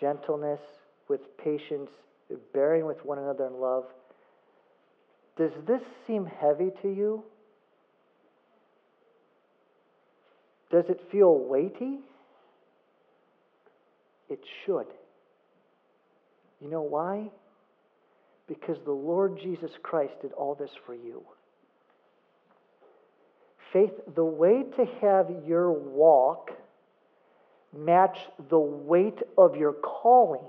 gentleness, 0.00 0.60
with 1.08 1.20
patience, 1.38 1.90
bearing 2.52 2.84
with 2.86 3.04
one 3.04 3.18
another 3.18 3.46
in 3.46 3.60
love. 3.60 3.84
Does 5.38 5.52
this 5.66 5.80
seem 6.06 6.26
heavy 6.26 6.70
to 6.82 6.88
you? 6.88 7.22
Does 10.70 10.84
it 10.88 11.00
feel 11.10 11.38
weighty? 11.38 12.00
It 14.28 14.40
should. 14.66 14.86
You 16.60 16.68
know 16.68 16.82
why? 16.82 17.30
Because 18.48 18.76
the 18.84 18.92
Lord 18.92 19.38
Jesus 19.40 19.70
Christ 19.82 20.14
did 20.22 20.32
all 20.32 20.54
this 20.54 20.70
for 20.84 20.94
you. 20.94 21.22
Faith, 23.72 23.92
the 24.14 24.24
way 24.24 24.64
to 24.76 24.84
have 25.00 25.30
your 25.46 25.70
walk 25.70 26.50
match 27.76 28.16
the 28.50 28.58
weight 28.58 29.18
of 29.36 29.56
your 29.56 29.74
calling 29.74 30.44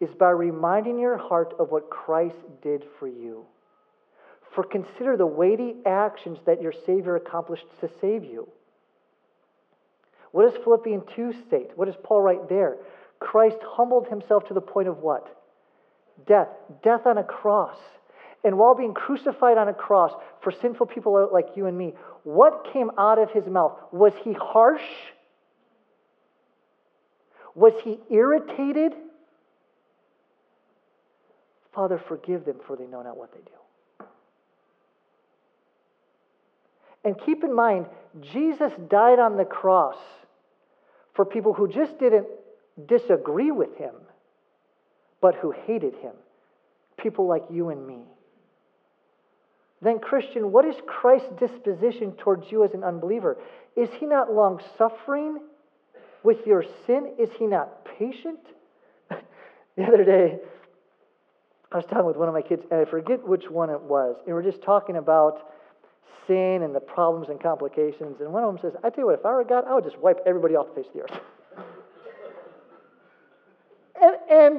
is 0.00 0.10
by 0.18 0.30
reminding 0.30 0.98
your 0.98 1.16
heart 1.16 1.54
of 1.58 1.70
what 1.70 1.90
Christ 1.90 2.36
did 2.62 2.84
for 2.98 3.08
you. 3.08 3.44
For 4.54 4.62
consider 4.64 5.16
the 5.16 5.26
weighty 5.26 5.74
actions 5.84 6.38
that 6.46 6.62
your 6.62 6.72
Savior 6.86 7.16
accomplished 7.16 7.66
to 7.80 7.90
save 8.00 8.24
you. 8.24 8.48
What 10.32 10.50
does 10.50 10.62
Philippians 10.62 11.04
2 11.16 11.32
state? 11.46 11.70
What 11.74 11.86
does 11.86 11.96
Paul 12.02 12.22
write 12.22 12.48
there? 12.48 12.76
Christ 13.18 13.58
humbled 13.62 14.08
himself 14.08 14.46
to 14.48 14.54
the 14.54 14.60
point 14.60 14.88
of 14.88 14.98
what? 14.98 15.26
Death. 16.26 16.48
Death 16.82 17.06
on 17.06 17.18
a 17.18 17.24
cross. 17.24 17.76
And 18.44 18.56
while 18.56 18.74
being 18.76 18.94
crucified 18.94 19.58
on 19.58 19.68
a 19.68 19.74
cross 19.74 20.12
for 20.42 20.52
sinful 20.52 20.86
people 20.86 21.28
like 21.32 21.56
you 21.56 21.66
and 21.66 21.76
me, 21.76 21.94
what 22.22 22.68
came 22.72 22.90
out 22.96 23.18
of 23.18 23.30
his 23.32 23.46
mouth? 23.46 23.76
Was 23.90 24.12
he 24.22 24.32
harsh? 24.32 24.82
Was 27.54 27.72
he 27.82 27.98
irritated? 28.10 28.92
Father, 31.74 32.00
forgive 32.08 32.44
them, 32.44 32.56
for 32.66 32.76
they 32.76 32.86
know 32.86 33.02
not 33.02 33.16
what 33.16 33.32
they 33.32 33.40
do. 33.40 34.06
And 37.04 37.18
keep 37.24 37.44
in 37.44 37.54
mind, 37.54 37.86
Jesus 38.20 38.72
died 38.90 39.18
on 39.18 39.36
the 39.36 39.44
cross 39.44 39.96
for 41.14 41.24
people 41.24 41.52
who 41.52 41.68
just 41.68 41.98
didn't 41.98 42.26
disagree 42.86 43.50
with 43.50 43.76
him, 43.76 43.94
but 45.20 45.34
who 45.36 45.50
hated 45.50 45.94
him. 45.96 46.14
People 46.96 47.26
like 47.26 47.44
you 47.50 47.70
and 47.70 47.86
me. 47.86 48.02
Then, 49.80 50.00
Christian, 50.00 50.50
what 50.50 50.64
is 50.64 50.74
Christ's 50.86 51.30
disposition 51.38 52.12
towards 52.12 52.50
you 52.50 52.64
as 52.64 52.74
an 52.74 52.82
unbeliever? 52.82 53.36
Is 53.76 53.88
he 53.98 54.06
not 54.06 54.32
long 54.32 54.60
suffering 54.76 55.38
with 56.24 56.46
your 56.46 56.64
sin? 56.86 57.14
Is 57.18 57.30
he 57.38 57.46
not 57.46 57.84
patient? 57.84 58.40
the 59.76 59.84
other 59.84 60.04
day, 60.04 60.38
I 61.70 61.76
was 61.76 61.84
talking 61.86 62.06
with 62.06 62.16
one 62.16 62.28
of 62.28 62.34
my 62.34 62.42
kids, 62.42 62.62
and 62.70 62.80
I 62.80 62.84
forget 62.90 63.26
which 63.26 63.44
one 63.50 63.68
it 63.70 63.80
was, 63.80 64.16
and 64.26 64.28
we 64.28 64.32
we're 64.32 64.50
just 64.50 64.62
talking 64.62 64.96
about 64.96 65.50
sin 66.26 66.62
and 66.62 66.74
the 66.74 66.80
problems 66.80 67.28
and 67.28 67.42
complications. 67.42 68.20
And 68.20 68.32
one 68.32 68.44
of 68.44 68.54
them 68.54 68.58
says, 68.62 68.78
I 68.84 68.90
tell 68.90 69.00
you 69.00 69.06
what, 69.06 69.18
if 69.18 69.26
I 69.26 69.32
were 69.32 69.44
God, 69.44 69.64
I 69.68 69.74
would 69.74 69.84
just 69.84 69.98
wipe 69.98 70.18
everybody 70.26 70.54
off 70.54 70.68
the 70.74 70.82
face 70.82 70.86
of 70.88 70.94
the 70.94 71.00
earth. 71.02 71.20
and, 74.02 74.16
and 74.30 74.56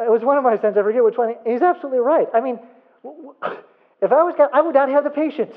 it 0.00 0.10
was 0.10 0.22
one 0.22 0.36
of 0.36 0.44
my 0.44 0.60
sons, 0.60 0.76
I 0.76 0.82
forget 0.82 1.02
which 1.02 1.16
one. 1.16 1.34
He's 1.46 1.62
absolutely 1.62 2.00
right. 2.00 2.26
I 2.34 2.40
mean, 2.40 2.58
if 4.02 4.12
I 4.12 4.22
was 4.22 4.34
God, 4.36 4.50
I 4.52 4.60
would 4.60 4.74
not 4.74 4.88
have 4.88 5.04
the 5.04 5.10
patience. 5.10 5.54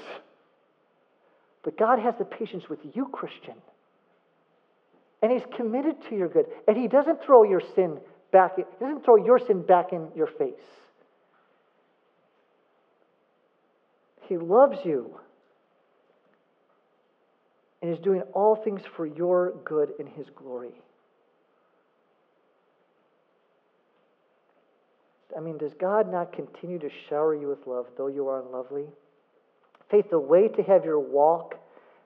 But 1.64 1.78
God 1.78 2.00
has 2.00 2.16
the 2.18 2.26
patience 2.26 2.70
with 2.70 2.80
you, 2.94 3.08
Christian. 3.12 3.56
And 5.22 5.32
He's 5.32 5.42
committed 5.56 5.96
to 6.10 6.16
your 6.16 6.30
good. 6.30 6.46
And 6.68 6.78
He 6.78 6.88
doesn't 6.88 7.24
throw 7.24 7.44
your 7.44 7.62
sin 7.76 8.00
back, 8.32 8.56
He 8.56 8.64
doesn't 8.80 9.04
throw 9.04 9.16
your 9.16 9.40
sin 9.40 9.62
back 9.62 9.94
in 9.94 10.10
your 10.16 10.28
face. 10.28 10.54
He 14.28 14.38
loves 14.38 14.80
you 14.84 15.18
and 17.82 17.92
is 17.92 18.00
doing 18.00 18.22
all 18.34 18.56
things 18.56 18.82
for 18.96 19.06
your 19.06 19.54
good 19.64 19.94
in 20.00 20.08
His 20.08 20.28
glory. 20.36 20.74
I 25.36 25.40
mean, 25.40 25.58
does 25.58 25.74
God 25.74 26.12
not 26.12 26.34
continue 26.34 26.80
to 26.80 26.90
shower 27.10 27.36
you 27.36 27.48
with 27.48 27.68
love, 27.68 27.86
though 27.98 28.08
you 28.08 28.28
are 28.28 28.42
unlovely? 28.42 28.86
Faith, 29.90 30.10
the 30.10 30.20
way 30.20 30.48
to 30.48 30.64
have 30.64 30.84
your 30.84 31.00
walk 31.00 31.56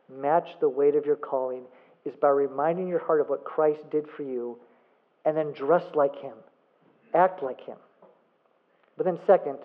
match 0.10 0.50
the 0.60 0.68
weight 0.68 0.96
of 0.96 1.06
your 1.06 1.16
calling 1.16 1.64
is 2.04 2.14
by 2.16 2.30
reminding 2.30 2.88
your 2.88 3.00
heart 3.00 3.22
of 3.22 3.30
what 3.30 3.44
Christ 3.44 3.90
did 3.90 4.06
for 4.16 4.24
you 4.24 4.58
and 5.26 5.36
then 5.36 5.52
dress 5.52 5.84
like 5.94 6.16
Him, 6.18 6.36
act 7.14 7.44
like 7.44 7.62
Him. 7.62 7.78
But 8.98 9.06
then, 9.06 9.20
second, 9.26 9.58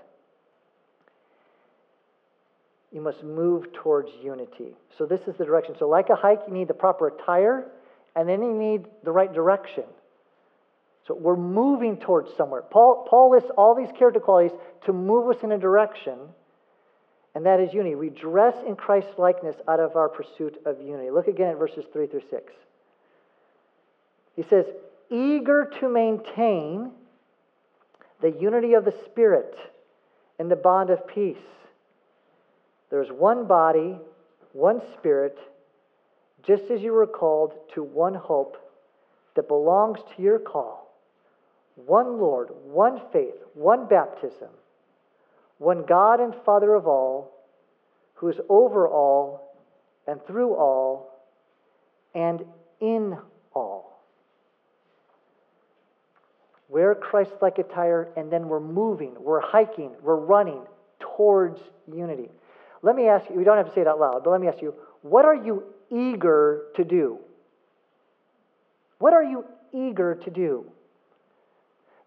you 2.93 3.01
must 3.01 3.23
move 3.23 3.73
towards 3.73 4.11
unity. 4.23 4.77
So, 4.97 5.07
this 5.07 5.21
is 5.27 5.37
the 5.37 5.45
direction. 5.45 5.75
So, 5.79 5.89
like 5.89 6.09
a 6.09 6.15
hike, 6.15 6.41
you 6.47 6.55
need 6.55 6.69
the 6.69 6.75
proper 6.75 7.09
attire 7.09 7.67
and 8.17 8.27
then 8.27 8.43
you 8.43 8.53
need 8.53 8.87
the 9.05 9.13
right 9.13 9.33
direction. 9.33 9.85
So 11.07 11.15
we're 11.15 11.37
moving 11.37 11.99
towards 11.99 12.35
somewhere. 12.37 12.63
Paul, 12.63 13.07
Paul 13.09 13.31
lists 13.31 13.51
all 13.57 13.77
these 13.77 13.91
character 13.97 14.19
qualities 14.19 14.59
to 14.87 14.93
move 14.93 15.37
us 15.37 15.45
in 15.45 15.53
a 15.53 15.59
direction, 15.59 16.19
and 17.35 17.47
that 17.47 17.61
is 17.61 17.73
unity. 17.73 17.95
We 17.95 18.09
dress 18.09 18.57
in 18.67 18.75
Christ's 18.75 19.19
likeness 19.19 19.55
out 19.69 19.79
of 19.79 19.95
our 19.95 20.09
pursuit 20.09 20.57
of 20.65 20.81
unity. 20.81 21.11
Look 21.11 21.29
again 21.29 21.49
at 21.49 21.59
verses 21.59 21.85
3 21.93 22.09
through 22.09 22.23
6. 22.29 22.53
He 24.35 24.43
says, 24.43 24.65
eager 25.11 25.71
to 25.81 25.89
maintain 25.89 26.91
the 28.21 28.31
unity 28.31 28.75
of 28.75 28.85
the 28.85 28.95
Spirit 29.05 29.55
in 30.39 30.49
the 30.49 30.57
bond 30.57 30.91
of 30.91 31.07
peace. 31.07 31.37
There's 32.91 33.09
one 33.09 33.47
body, 33.47 33.99
one 34.53 34.81
Spirit, 34.99 35.39
just 36.47 36.65
as 36.71 36.81
you 36.81 36.93
were 36.93 37.07
called 37.07 37.53
to 37.75 37.83
one 37.83 38.15
hope 38.15 38.57
that 39.35 39.49
belongs 39.49 39.99
to 40.17 40.23
your 40.23 40.39
call 40.39 40.87
one 41.77 42.19
Lord, 42.19 42.49
one 42.65 43.01
faith, 43.13 43.35
one 43.53 43.87
baptism, 43.87 44.49
one 45.59 45.85
God 45.87 46.21
and 46.21 46.35
Father 46.45 46.75
of 46.75 46.87
all, 46.87 47.33
who 48.15 48.29
is 48.29 48.41
over 48.49 48.89
all 48.89 49.55
and 50.07 50.25
through 50.27 50.55
all 50.55 51.21
and 52.15 52.45
in 52.81 53.19
all. 53.53 54.01
Wear 56.69 56.95
Christ 56.95 57.33
like 57.41 57.59
attire, 57.59 58.09
and 58.17 58.31
then 58.31 58.49
we're 58.49 58.61
moving, 58.61 59.14
we're 59.21 59.41
hiking, 59.41 59.93
we're 60.03 60.17
running 60.17 60.62
towards 60.99 61.61
unity. 61.93 62.29
Let 62.83 62.97
me 62.97 63.09
ask 63.09 63.31
you, 63.31 63.37
we 63.37 63.45
don't 63.45 63.57
have 63.57 63.67
to 63.67 63.73
say 63.73 63.83
it 63.83 63.87
out 63.87 64.01
loud, 64.01 64.25
but 64.25 64.31
let 64.31 64.41
me 64.41 64.49
ask 64.49 64.61
you, 64.61 64.75
what 65.03 65.25
are 65.25 65.35
you 65.35 65.64
eager 65.91 66.64
to 66.75 66.85
do? 66.85 67.19
What 68.99 69.12
are 69.12 69.23
you 69.23 69.45
eager 69.73 70.14
to 70.14 70.31
do? 70.31 70.67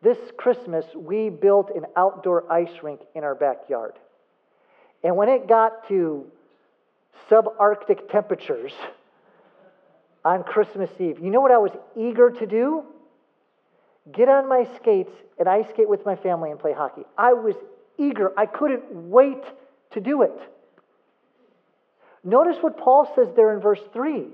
This 0.02 0.18
Christmas, 0.38 0.86
we 0.96 1.30
built 1.30 1.72
an 1.76 1.86
outdoor 1.96 2.52
ice 2.52 2.84
rink 2.84 3.02
in 3.16 3.24
our 3.24 3.36
backyard. 3.36 3.94
And 5.04 5.16
when 5.16 5.30
it 5.30 5.48
got 5.48 5.88
to 5.90 6.26
subarctic 7.30 8.10
temperatures 8.10 8.74
on 10.24 10.44
Christmas 10.44 10.90
Eve, 11.00 11.20
you 11.20 11.30
know 11.30 11.42
what 11.42 11.52
I 11.52 11.58
was 11.58 11.72
eager 11.98 12.30
to 12.30 12.46
do? 12.46 12.84
Get 14.12 14.30
on 14.30 14.48
my 14.48 14.68
skates 14.76 15.12
and 15.38 15.48
ice 15.48 15.68
skate 15.70 15.90
with 15.90 16.06
my 16.06 16.16
family 16.16 16.52
and 16.52 16.60
play 16.60 16.74
hockey. 16.74 17.04
I 17.18 17.34
was 17.34 17.56
eager. 17.98 18.32
I 18.38 18.46
couldn't 18.46 18.84
wait 18.92 19.44
to 19.92 20.00
do 20.00 20.22
it. 20.24 20.40
Notice 22.24 22.58
what 22.62 22.78
Paul 22.78 23.12
says 23.16 23.28
there 23.36 23.54
in 23.54 23.62
verse 23.62 23.82
3. 23.94 24.28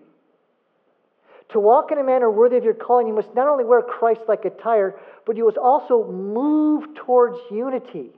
To 1.49 1.59
walk 1.59 1.91
in 1.91 1.99
a 1.99 2.03
manner 2.03 2.30
worthy 2.32 2.57
of 2.57 2.63
your 2.63 2.73
calling, 2.73 3.07
you 3.07 3.13
must 3.13 3.34
not 3.36 3.47
only 3.47 3.63
wear 3.63 3.82
Christ 3.82 4.21
like 4.28 4.45
attire, 4.45 4.99
but 5.26 5.38
you 5.38 5.45
must 5.45 5.57
also 5.57 6.03
move 6.03 6.95
towards 6.95 7.38
unity. 7.51 8.09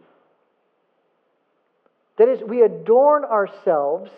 That 2.18 2.30
is, 2.30 2.41
we 2.41 2.62
adorn 2.62 3.26
ourselves 3.26 4.12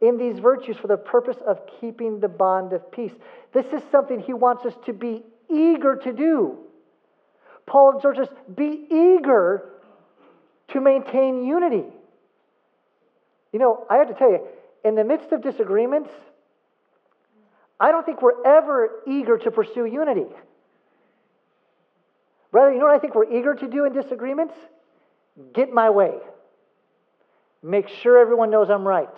in 0.00 0.16
these 0.16 0.38
virtues 0.38 0.76
for 0.76 0.86
the 0.86 0.96
purpose 0.96 1.36
of 1.46 1.60
keeping 1.80 2.20
the 2.20 2.28
bond 2.28 2.72
of 2.72 2.90
peace. 2.92 3.12
This 3.52 3.66
is 3.66 3.82
something 3.90 4.20
he 4.20 4.32
wants 4.32 4.64
us 4.64 4.74
to 4.86 4.92
be 4.92 5.22
eager 5.52 5.96
to 5.96 6.12
do. 6.12 6.58
Paul 7.66 7.96
exhorts 7.96 8.18
us 8.18 8.28
be 8.54 8.86
eager 8.90 9.70
to 10.68 10.80
maintain 10.80 11.44
unity. 11.44 11.84
You 13.52 13.58
know, 13.58 13.86
I 13.90 13.96
have 13.96 14.08
to 14.08 14.14
tell 14.14 14.30
you, 14.30 14.46
in 14.84 14.94
the 14.94 15.04
midst 15.04 15.32
of 15.32 15.42
disagreements, 15.42 16.10
I 17.78 17.90
don't 17.90 18.04
think 18.04 18.22
we're 18.22 18.44
ever 18.44 19.02
eager 19.06 19.38
to 19.38 19.50
pursue 19.50 19.86
unity. 19.86 20.26
Brother, 22.52 22.72
you 22.72 22.78
know 22.78 22.86
what 22.86 22.94
I 22.94 22.98
think 22.98 23.14
we're 23.14 23.32
eager 23.32 23.54
to 23.54 23.68
do 23.68 23.84
in 23.84 23.92
disagreements? 23.92 24.54
Get 25.54 25.72
my 25.72 25.90
way. 25.90 26.14
Make 27.62 27.88
sure 27.88 28.18
everyone 28.18 28.50
knows 28.50 28.70
I'm 28.70 28.86
right. 28.86 29.08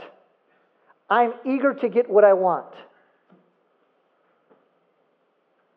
I'm 1.08 1.32
eager 1.44 1.74
to 1.74 1.88
get 1.88 2.08
what 2.08 2.24
I 2.24 2.32
want. 2.32 2.74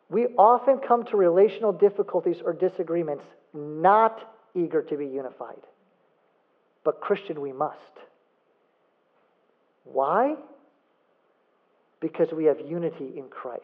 We 0.08 0.26
often 0.38 0.78
come 0.78 1.04
to 1.06 1.16
relational 1.16 1.72
difficulties 1.72 2.38
or 2.44 2.52
disagreements 2.52 3.24
not 3.52 4.34
eager 4.54 4.82
to 4.82 4.96
be 4.96 5.06
unified. 5.06 5.62
But, 6.84 7.00
Christian, 7.00 7.40
we 7.40 7.52
must. 7.52 7.80
Why? 9.84 10.36
because 12.00 12.28
we 12.32 12.44
have 12.44 12.60
unity 12.60 13.12
in 13.16 13.28
Christ. 13.28 13.62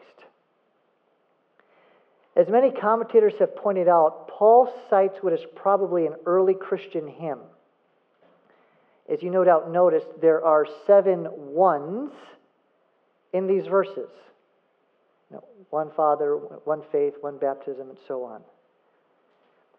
As 2.35 2.47
many 2.49 2.71
commentators 2.71 3.33
have 3.39 3.55
pointed 3.55 3.87
out, 3.87 4.27
Paul 4.27 4.73
cites 4.89 5.17
what 5.21 5.33
is 5.33 5.45
probably 5.55 6.07
an 6.07 6.15
early 6.25 6.55
Christian 6.55 7.07
hymn. 7.07 7.39
As 9.11 9.21
you 9.21 9.29
no 9.29 9.43
doubt 9.43 9.71
noticed, 9.71 10.07
there 10.21 10.43
are 10.43 10.65
seven 10.87 11.27
ones 11.31 12.11
in 13.33 13.47
these 13.47 13.67
verses 13.67 14.09
one 15.69 15.91
Father, 15.95 16.35
one 16.35 16.81
faith, 16.91 17.13
one 17.21 17.37
baptism, 17.37 17.89
and 17.89 17.97
so 18.07 18.23
on. 18.23 18.41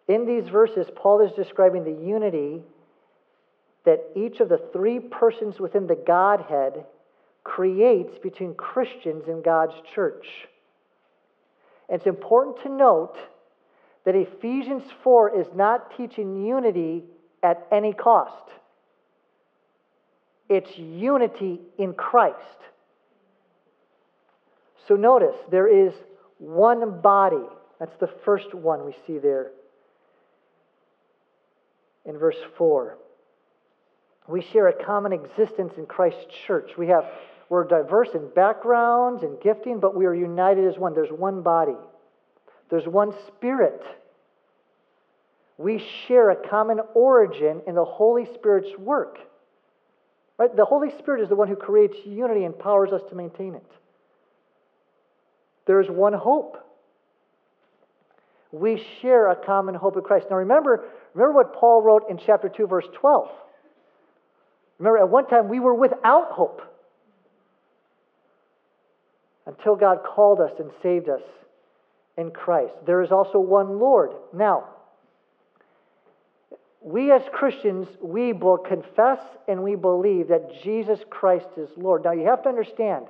In 0.09 0.27
these 0.27 0.49
verses, 0.49 0.87
Paul 0.95 1.25
is 1.25 1.33
describing 1.33 1.85
the 1.85 2.07
unity 2.07 2.63
that 3.85 4.05
each 4.17 4.41
of 4.41 4.49
the 4.49 4.61
three 4.73 4.99
persons 4.99 5.59
within 5.59 5.87
the 5.87 5.95
Godhead 5.95 6.85
creates 7.43 8.17
between 8.23 8.55
Christians 8.55 9.25
and 9.29 9.45
God's 9.45 9.75
church. 9.95 10.27
And 11.89 11.99
it's 11.99 12.07
important 12.07 12.63
to 12.63 12.71
note 12.71 13.17
that 14.05 14.15
Ephesians 14.15 14.85
4 15.03 15.41
is 15.41 15.47
not 15.55 15.97
teaching 15.97 16.45
unity 16.47 17.05
at 17.43 17.67
any 17.71 17.93
cost. 17.93 18.51
It's 20.49 20.77
unity 20.77 21.61
in 21.79 21.95
Christ. 21.95 22.39
So 24.89 24.97
notice, 24.97 25.37
there 25.51 25.69
is 25.69 25.93
one 26.39 27.01
body. 27.01 27.45
That's 27.81 27.97
the 28.01 28.11
first 28.25 28.55
one 28.55 28.85
we 28.85 28.95
see 29.07 29.19
there 29.19 29.51
in 32.05 32.19
verse 32.19 32.37
4. 32.57 32.99
We 34.29 34.43
share 34.43 34.69
a 34.69 34.85
common 34.85 35.13
existence 35.13 35.75
in 35.77 35.87
Christ's 35.87 36.27
church. 36.47 36.73
We 36.79 36.89
have 36.89 37.05
we're 37.49 37.65
diverse 37.65 38.09
in 38.15 38.31
backgrounds 38.35 39.23
and 39.23 39.41
gifting, 39.41 39.79
but 39.79 39.95
we 39.95 40.07
are 40.07 40.15
united 40.15 40.67
as 40.67 40.79
one. 40.79 40.95
There's 40.95 41.11
one 41.11 41.43
body, 41.43 41.77
there's 42.71 42.87
one 42.87 43.13
spirit. 43.29 43.83
We 45.57 45.79
share 46.09 46.31
a 46.31 46.49
common 46.49 46.81
origin 46.95 47.63
in 47.69 47.77
the 47.77 47.85
Holy 47.85 48.27
Spirit's 48.35 48.77
work. 48.77 49.19
Right? 50.37 50.55
The 50.55 50.65
Holy 50.65 50.91
Spirit 50.99 51.23
is 51.23 51.29
the 51.29 51.37
one 51.37 51.47
who 51.47 51.55
creates 51.55 51.95
unity 52.05 52.43
and 52.43 52.59
powers 52.59 52.91
us 52.91 53.03
to 53.11 53.15
maintain 53.15 53.55
it. 53.55 53.71
There 55.67 55.81
is 55.81 55.89
one 55.89 56.13
hope. 56.13 56.59
We 58.53 58.85
share 59.03 59.31
a 59.31 59.37
common 59.37 59.75
hope 59.75 59.97
in 59.97 60.03
Christ. 60.03 60.27
Now 60.31 60.37
remember, 60.37 60.85
remember 61.15 61.35
what 61.35 61.55
Paul 61.55 61.83
wrote 61.83 62.05
in 62.09 62.19
chapter 62.25 62.49
2, 62.49 62.67
verse 62.67 62.87
12. 62.95 63.29
Remember, 64.79 64.99
at 64.99 65.09
one 65.09 65.27
time 65.27 65.49
we 65.49 65.61
were 65.61 65.75
without 65.75 66.33
hope 66.33 66.63
until 69.47 69.77
God 69.77 69.99
called 70.05 70.41
us 70.41 70.53
and 70.59 70.71
saved 70.83 71.09
us 71.09 71.23
in 72.17 72.31
Christ. 72.31 72.75
There 72.87 73.03
is 73.03 73.11
also 73.11 73.39
one 73.39 73.79
Lord. 73.79 74.13
Now, 74.33 74.69
we 76.81 77.11
as 77.11 77.23
Christians, 77.33 77.89
we 78.03 78.33
will 78.33 78.59
confess 78.59 79.19
and 79.49 79.63
we 79.63 79.75
believe 79.75 80.29
that 80.29 80.63
Jesus 80.63 81.01
Christ 81.09 81.49
is 81.57 81.69
Lord. 81.77 82.05
Now, 82.05 82.13
you 82.13 82.27
have 82.27 82.43
to 82.43 82.49
understand, 82.49 83.07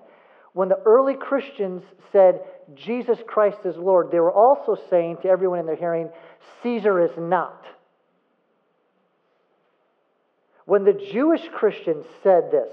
when 0.54 0.68
the 0.68 0.80
early 0.86 1.14
Christians 1.14 1.82
said 2.12 2.40
Jesus 2.74 3.18
Christ 3.26 3.58
is 3.64 3.76
Lord, 3.76 4.10
they 4.10 4.20
were 4.20 4.32
also 4.32 4.80
saying 4.88 5.18
to 5.22 5.28
everyone 5.28 5.58
in 5.58 5.66
their 5.66 5.76
hearing, 5.76 6.08
Caesar 6.62 7.04
is 7.04 7.10
not. 7.18 7.62
When 10.64 10.84
the 10.84 10.92
Jewish 11.12 11.42
Christians 11.52 12.06
said 12.22 12.50
this, 12.50 12.72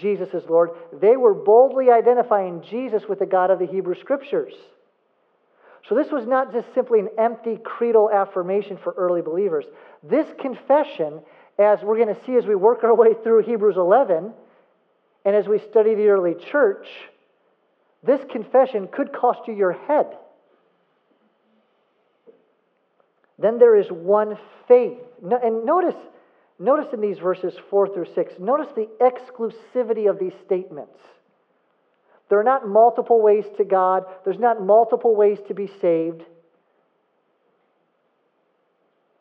Jesus 0.00 0.30
is 0.32 0.48
Lord, 0.48 0.70
they 1.00 1.16
were 1.16 1.34
boldly 1.34 1.90
identifying 1.90 2.62
Jesus 2.68 3.02
with 3.08 3.18
the 3.18 3.26
God 3.26 3.50
of 3.50 3.58
the 3.58 3.66
Hebrew 3.66 3.94
Scriptures. 4.00 4.54
So 5.88 5.94
this 5.94 6.10
was 6.10 6.26
not 6.26 6.52
just 6.52 6.72
simply 6.74 7.00
an 7.00 7.10
empty 7.18 7.58
creedal 7.62 8.10
affirmation 8.10 8.78
for 8.82 8.94
early 8.96 9.20
believers. 9.20 9.66
This 10.02 10.26
confession, 10.40 11.20
as 11.58 11.80
we're 11.82 12.02
going 12.02 12.14
to 12.14 12.24
see 12.24 12.36
as 12.36 12.46
we 12.46 12.54
work 12.54 12.82
our 12.82 12.96
way 12.96 13.10
through 13.22 13.42
Hebrews 13.42 13.76
11 13.76 14.32
and 15.24 15.34
as 15.34 15.46
we 15.46 15.58
study 15.58 15.94
the 15.94 16.08
early 16.08 16.34
church, 16.34 16.86
this 18.02 18.20
confession 18.30 18.88
could 18.88 19.12
cost 19.12 19.40
you 19.46 19.54
your 19.54 19.72
head. 19.72 20.06
Then 23.38 23.58
there 23.58 23.76
is 23.76 23.88
one 23.88 24.38
faith. 24.68 24.98
And 25.22 25.64
notice, 25.64 25.96
Notice 26.58 26.92
in 26.92 27.00
these 27.00 27.18
verses 27.18 27.54
4 27.68 27.92
through 27.92 28.14
6, 28.14 28.34
notice 28.38 28.68
the 28.76 28.88
exclusivity 29.00 30.08
of 30.08 30.18
these 30.18 30.32
statements. 30.44 30.98
There 32.28 32.38
are 32.38 32.44
not 32.44 32.66
multiple 32.66 33.20
ways 33.20 33.44
to 33.56 33.64
God, 33.64 34.04
there's 34.24 34.38
not 34.38 34.64
multiple 34.64 35.16
ways 35.16 35.38
to 35.48 35.54
be 35.54 35.70
saved. 35.80 36.22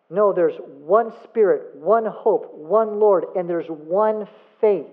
No, 0.09 0.31
there's 0.31 0.53
one 0.57 1.11
Spirit, 1.23 1.75
one 1.75 2.05
hope, 2.05 2.53
one 2.53 2.99
Lord, 2.99 3.25
and 3.35 3.49
there's 3.49 3.67
one 3.67 4.27
faith. 4.61 4.85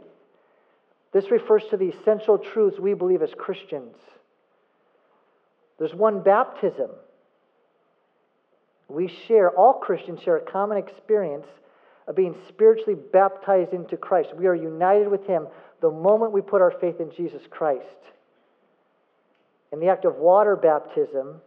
This 1.12 1.30
refers 1.30 1.64
to 1.70 1.76
the 1.76 1.88
essential 1.88 2.38
truths 2.38 2.78
we 2.78 2.94
believe 2.94 3.22
as 3.22 3.30
Christians. 3.36 3.96
There's 5.78 5.94
one 5.94 6.22
baptism. 6.22 6.90
We 8.88 9.08
share, 9.26 9.50
all 9.50 9.74
Christians 9.74 10.20
share 10.22 10.36
a 10.36 10.50
common 10.50 10.78
experience 10.78 11.46
of 12.06 12.16
being 12.16 12.34
spiritually 12.48 12.98
baptized 13.12 13.72
into 13.72 13.96
Christ. 13.96 14.30
We 14.36 14.46
are 14.46 14.54
united 14.54 15.08
with 15.08 15.26
Him 15.26 15.46
the 15.80 15.90
moment 15.90 16.32
we 16.32 16.42
put 16.42 16.60
our 16.60 16.72
faith 16.80 17.00
in 17.00 17.10
Jesus 17.16 17.42
Christ. 17.48 17.84
And 19.72 19.80
the 19.80 19.88
act 19.88 20.04
of 20.04 20.16
water 20.16 20.56
baptism 20.56 21.40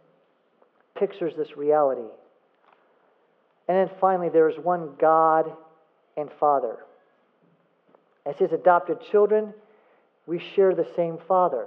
pictures 0.98 1.34
this 1.36 1.56
reality. 1.56 2.08
And 3.68 3.76
then 3.76 3.90
finally, 4.00 4.28
there 4.28 4.48
is 4.48 4.56
one 4.58 4.94
God 4.98 5.52
and 6.16 6.30
Father. 6.38 6.78
As 8.26 8.36
His 8.36 8.52
adopted 8.52 8.98
children, 9.10 9.52
we 10.26 10.38
share 10.38 10.74
the 10.74 10.86
same 10.96 11.18
Father. 11.28 11.66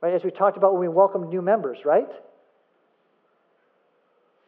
Right? 0.00 0.14
As 0.14 0.24
we 0.24 0.30
talked 0.30 0.56
about 0.56 0.72
when 0.72 0.80
we 0.80 0.88
welcomed 0.88 1.28
new 1.28 1.42
members, 1.42 1.78
right? 1.84 2.10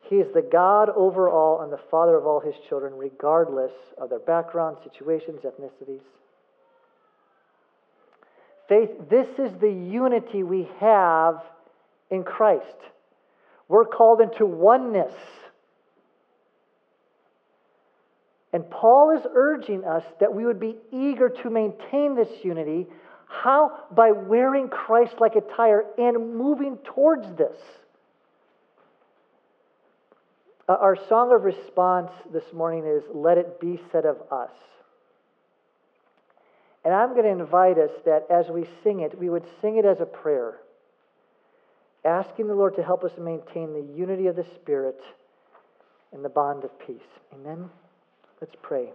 He 0.09 0.17
is 0.17 0.33
the 0.33 0.43
God 0.43 0.89
over 0.91 1.29
all 1.29 1.63
and 1.63 1.73
the 1.73 1.81
Father 1.91 2.17
of 2.17 2.27
all 2.27 2.41
His 2.41 2.55
children, 2.69 2.95
regardless 2.95 3.73
of 3.99 4.11
their 4.11 4.19
background, 4.19 4.79
situations, 4.85 5.41
ethnicities. 5.43 6.03
Faith, 8.69 8.91
this 9.09 9.29
is 9.39 9.53
the 9.61 9.71
unity 9.71 10.43
we 10.43 10.69
have 10.81 11.43
in 12.11 12.25
Christ. 12.25 12.77
We're 13.69 13.85
called 13.85 14.21
into 14.21 14.47
oneness. 14.47 15.15
And 18.57 18.71
Paul 18.71 19.15
is 19.15 19.27
urging 19.35 19.85
us 19.85 20.03
that 20.19 20.35
we 20.35 20.47
would 20.47 20.59
be 20.59 20.77
eager 20.91 21.29
to 21.29 21.51
maintain 21.51 22.17
this 22.17 22.43
unity. 22.43 22.87
How? 23.29 23.85
By 23.91 24.13
wearing 24.13 24.71
Christ 24.71 25.17
like 25.21 25.37
attire 25.37 25.85
and 25.99 26.35
moving 26.35 26.79
towards 26.79 27.31
this. 27.37 27.59
Uh, 30.67 30.73
our 30.73 30.97
song 31.07 31.35
of 31.35 31.43
response 31.43 32.11
this 32.33 32.51
morning 32.55 32.87
is 32.87 33.03
Let 33.13 33.37
It 33.37 33.61
Be 33.61 33.79
Said 33.93 34.07
of 34.07 34.23
Us. 34.33 34.49
And 36.83 36.95
I'm 36.95 37.11
going 37.11 37.25
to 37.25 37.43
invite 37.43 37.77
us 37.77 37.91
that 38.07 38.25
as 38.31 38.47
we 38.49 38.67
sing 38.83 39.01
it, 39.01 39.19
we 39.19 39.29
would 39.29 39.45
sing 39.61 39.77
it 39.77 39.85
as 39.85 40.01
a 40.01 40.07
prayer, 40.07 40.55
asking 42.07 42.49
the 42.49 42.55
Lord 42.55 42.75
to 42.77 42.83
help 42.83 43.05
us 43.05 43.13
maintain 43.19 43.75
the 43.75 43.87
unity 43.95 44.29
of 44.29 44.37
the 44.37 44.47
Spirit 44.55 44.99
and 46.11 46.25
the 46.25 46.31
bond 46.31 46.65
of 46.65 46.71
peace. 46.79 47.03
Amen? 47.35 47.69
Let's 48.41 48.55
pray. 48.63 48.91